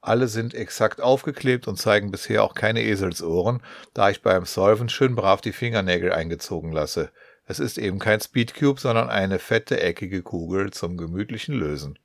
Alle 0.00 0.28
sind 0.28 0.54
exakt 0.54 1.00
aufgeklebt 1.00 1.66
und 1.66 1.76
zeigen 1.76 2.12
bisher 2.12 2.44
auch 2.44 2.54
keine 2.54 2.82
Eselsohren, 2.82 3.60
da 3.92 4.10
ich 4.10 4.22
beim 4.22 4.44
Solven 4.44 4.88
schön 4.88 5.16
brav 5.16 5.40
die 5.40 5.52
Fingernägel 5.52 6.12
eingezogen 6.12 6.70
lasse. 6.70 7.10
Es 7.46 7.58
ist 7.58 7.78
eben 7.78 7.98
kein 7.98 8.20
Speedcube, 8.20 8.80
sondern 8.80 9.10
eine 9.10 9.38
fette, 9.38 9.80
eckige 9.80 10.22
Kugel 10.22 10.72
zum 10.72 10.96
gemütlichen 10.96 11.54
Lösen. 11.54 11.98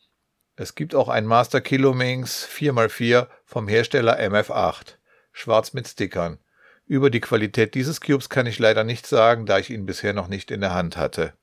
Es 0.56 0.76
gibt 0.76 0.94
auch 0.94 1.08
ein 1.08 1.26
Master 1.26 1.62
Kilominx 1.62 2.46
4x4 2.46 3.28
vom 3.46 3.70
Hersteller 3.70 4.20
MF8, 4.20 4.98
schwarz 5.32 5.74
mit 5.74 5.88
Stickern. 5.88 6.40
Über 6.86 7.10
die 7.10 7.22
Qualität 7.22 7.76
dieses 7.76 8.02
Cubes 8.02 8.30
kann 8.30 8.48
ich 8.48 8.60
leider 8.60 8.84
nichts 8.84 9.10
sagen, 9.10 9.46
da 9.46 9.60
ich 9.60 9.70
ihn 9.70 9.86
bisher 9.86 10.12
noch 10.12 10.28
nicht 10.28 10.52
in 10.52 10.60
der 10.60 10.74
Hand 10.74 10.98
hatte. 10.98 11.34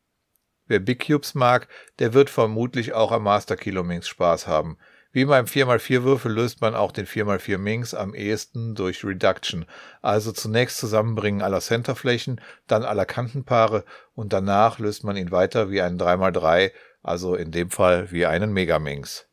Wer 0.67 0.81
Big 0.81 1.07
Cubes 1.07 1.35
mag, 1.35 1.69
der 1.99 2.13
wird 2.13 2.29
vermutlich 2.29 2.93
auch 2.93 3.13
am 3.13 3.23
Master 3.23 3.57
Kilo 3.57 3.83
Minx 3.85 4.09
Spaß 4.09 4.47
haben. 4.47 4.77
Wie 5.17 5.25
beim 5.25 5.47
4x4 5.47 6.03
Würfel 6.03 6.31
löst 6.31 6.61
man 6.61 6.75
auch 6.75 6.93
den 6.93 7.07
4x4 7.07 7.57
Minx 7.57 7.95
am 7.95 8.15
ehesten 8.15 8.75
durch 8.75 9.03
Reduction, 9.03 9.65
also 10.03 10.31
zunächst 10.31 10.77
Zusammenbringen 10.77 11.41
aller 11.41 11.63
Centerflächen, 11.63 12.39
dann 12.67 12.83
aller 12.83 13.07
Kantenpaare 13.07 13.87
und 14.15 14.35
danach 14.35 14.79
löst 14.79 15.05
man 15.05 15.17
ihn 15.17 15.31
weiter 15.31 15.71
wie 15.71 15.81
einen 15.81 15.99
3x3, 15.99 16.71
also 17.03 17.35
in 17.35 17.51
dem 17.51 17.71
Fall 17.71 18.11
wie 18.11 18.27
einen 18.27 18.53
Megaminx. 18.53 19.27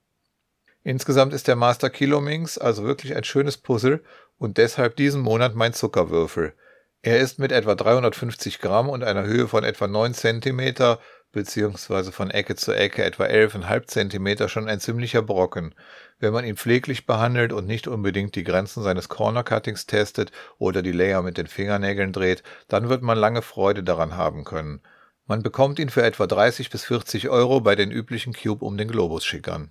Insgesamt 0.85 1.35
ist 1.35 1.49
der 1.49 1.57
Master 1.57 1.91
Kilominx 1.91 2.59
also 2.59 2.85
wirklich 2.85 3.17
ein 3.17 3.25
schönes 3.25 3.57
Puzzle 3.57 4.05
und 4.39 4.57
deshalb 4.57 4.95
diesen 4.95 5.21
Monat 5.21 5.57
mein 5.57 5.73
Zuckerwürfel. 5.73 6.55
Er 7.03 7.19
ist 7.19 7.41
mit 7.41 7.51
etwa 7.51 7.75
350 7.75 8.61
Gramm 8.61 8.89
und 8.89 9.03
einer 9.03 9.25
Höhe 9.25 9.49
von 9.49 9.65
etwa 9.65 9.89
9 9.89 10.15
Zentimeter 10.15 11.01
beziehungsweise 11.33 12.12
von 12.12 12.31
Ecke 12.31 12.55
zu 12.55 12.73
Ecke 12.73 13.03
etwa 13.03 13.25
11,5 13.25 13.87
Zentimeter 13.87 14.49
schon 14.49 14.68
ein 14.68 14.81
ziemlicher 14.81 15.23
Brocken. 15.23 15.75
Wenn 16.21 16.33
man 16.33 16.45
ihn 16.45 16.57
pfleglich 16.57 17.07
behandelt 17.07 17.53
und 17.53 17.66
nicht 17.66 17.88
unbedingt 17.88 18.37
die 18.37 18.45
Grenzen 18.45 18.83
seines 18.83 19.09
Corner 19.09 19.42
Cuttings 19.42 19.87
testet 19.87 20.31
oder 20.59 20.83
die 20.83 20.92
Layer 20.92 21.23
mit 21.23 21.38
den 21.38 21.47
Fingernägeln 21.47 22.12
dreht, 22.12 22.42
dann 22.68 22.88
wird 22.88 23.03
man 23.03 23.18
lange 23.18 23.42
Freude 23.42 23.83
daran 23.83 24.16
haben 24.16 24.45
können. 24.45 24.81
Man 25.27 25.42
bekommt 25.42 25.79
ihn 25.79 25.88
für 25.88 26.03
etwa 26.03 26.27
30 26.27 26.71
bis 26.71 26.85
40 26.85 27.29
Euro 27.29 27.61
bei 27.61 27.75
den 27.75 27.90
üblichen 27.90 28.35
Cube 28.35 28.64
um 28.64 28.77
den 28.77 28.88
Globus 28.88 29.25
schickern. 29.25 29.71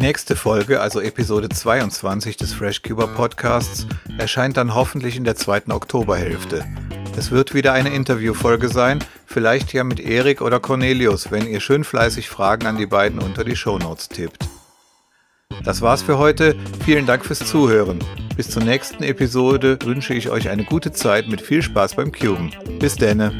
nächste 0.00 0.34
Folge, 0.34 0.80
also 0.80 1.00
Episode 1.00 1.50
22 1.50 2.38
des 2.38 2.54
FreshCuber 2.54 3.06
Podcasts, 3.08 3.86
erscheint 4.16 4.56
dann 4.56 4.74
hoffentlich 4.74 5.16
in 5.16 5.24
der 5.24 5.36
zweiten 5.36 5.72
Oktoberhälfte. 5.72 6.64
Es 7.16 7.30
wird 7.30 7.52
wieder 7.52 7.74
eine 7.74 7.90
Interviewfolge 7.90 8.68
sein, 8.68 9.00
vielleicht 9.26 9.74
ja 9.74 9.84
mit 9.84 10.00
Erik 10.00 10.40
oder 10.40 10.58
Cornelius, 10.58 11.30
wenn 11.30 11.46
ihr 11.46 11.60
schön 11.60 11.84
fleißig 11.84 12.30
Fragen 12.30 12.66
an 12.66 12.78
die 12.78 12.86
beiden 12.86 13.20
unter 13.20 13.44
die 13.44 13.56
Shownotes 13.56 14.08
tippt. 14.08 14.48
Das 15.64 15.82
war's 15.82 16.02
für 16.02 16.16
heute. 16.16 16.56
Vielen 16.84 17.04
Dank 17.04 17.26
fürs 17.26 17.40
Zuhören. 17.40 17.98
Bis 18.36 18.48
zur 18.48 18.62
nächsten 18.62 19.02
Episode 19.02 19.78
wünsche 19.84 20.14
ich 20.14 20.30
euch 20.30 20.48
eine 20.48 20.64
gute 20.64 20.92
Zeit 20.92 21.28
mit 21.28 21.42
viel 21.42 21.62
Spaß 21.62 21.96
beim 21.96 22.10
Cuben. 22.10 22.54
Bis 22.78 22.94
denne. 22.94 23.38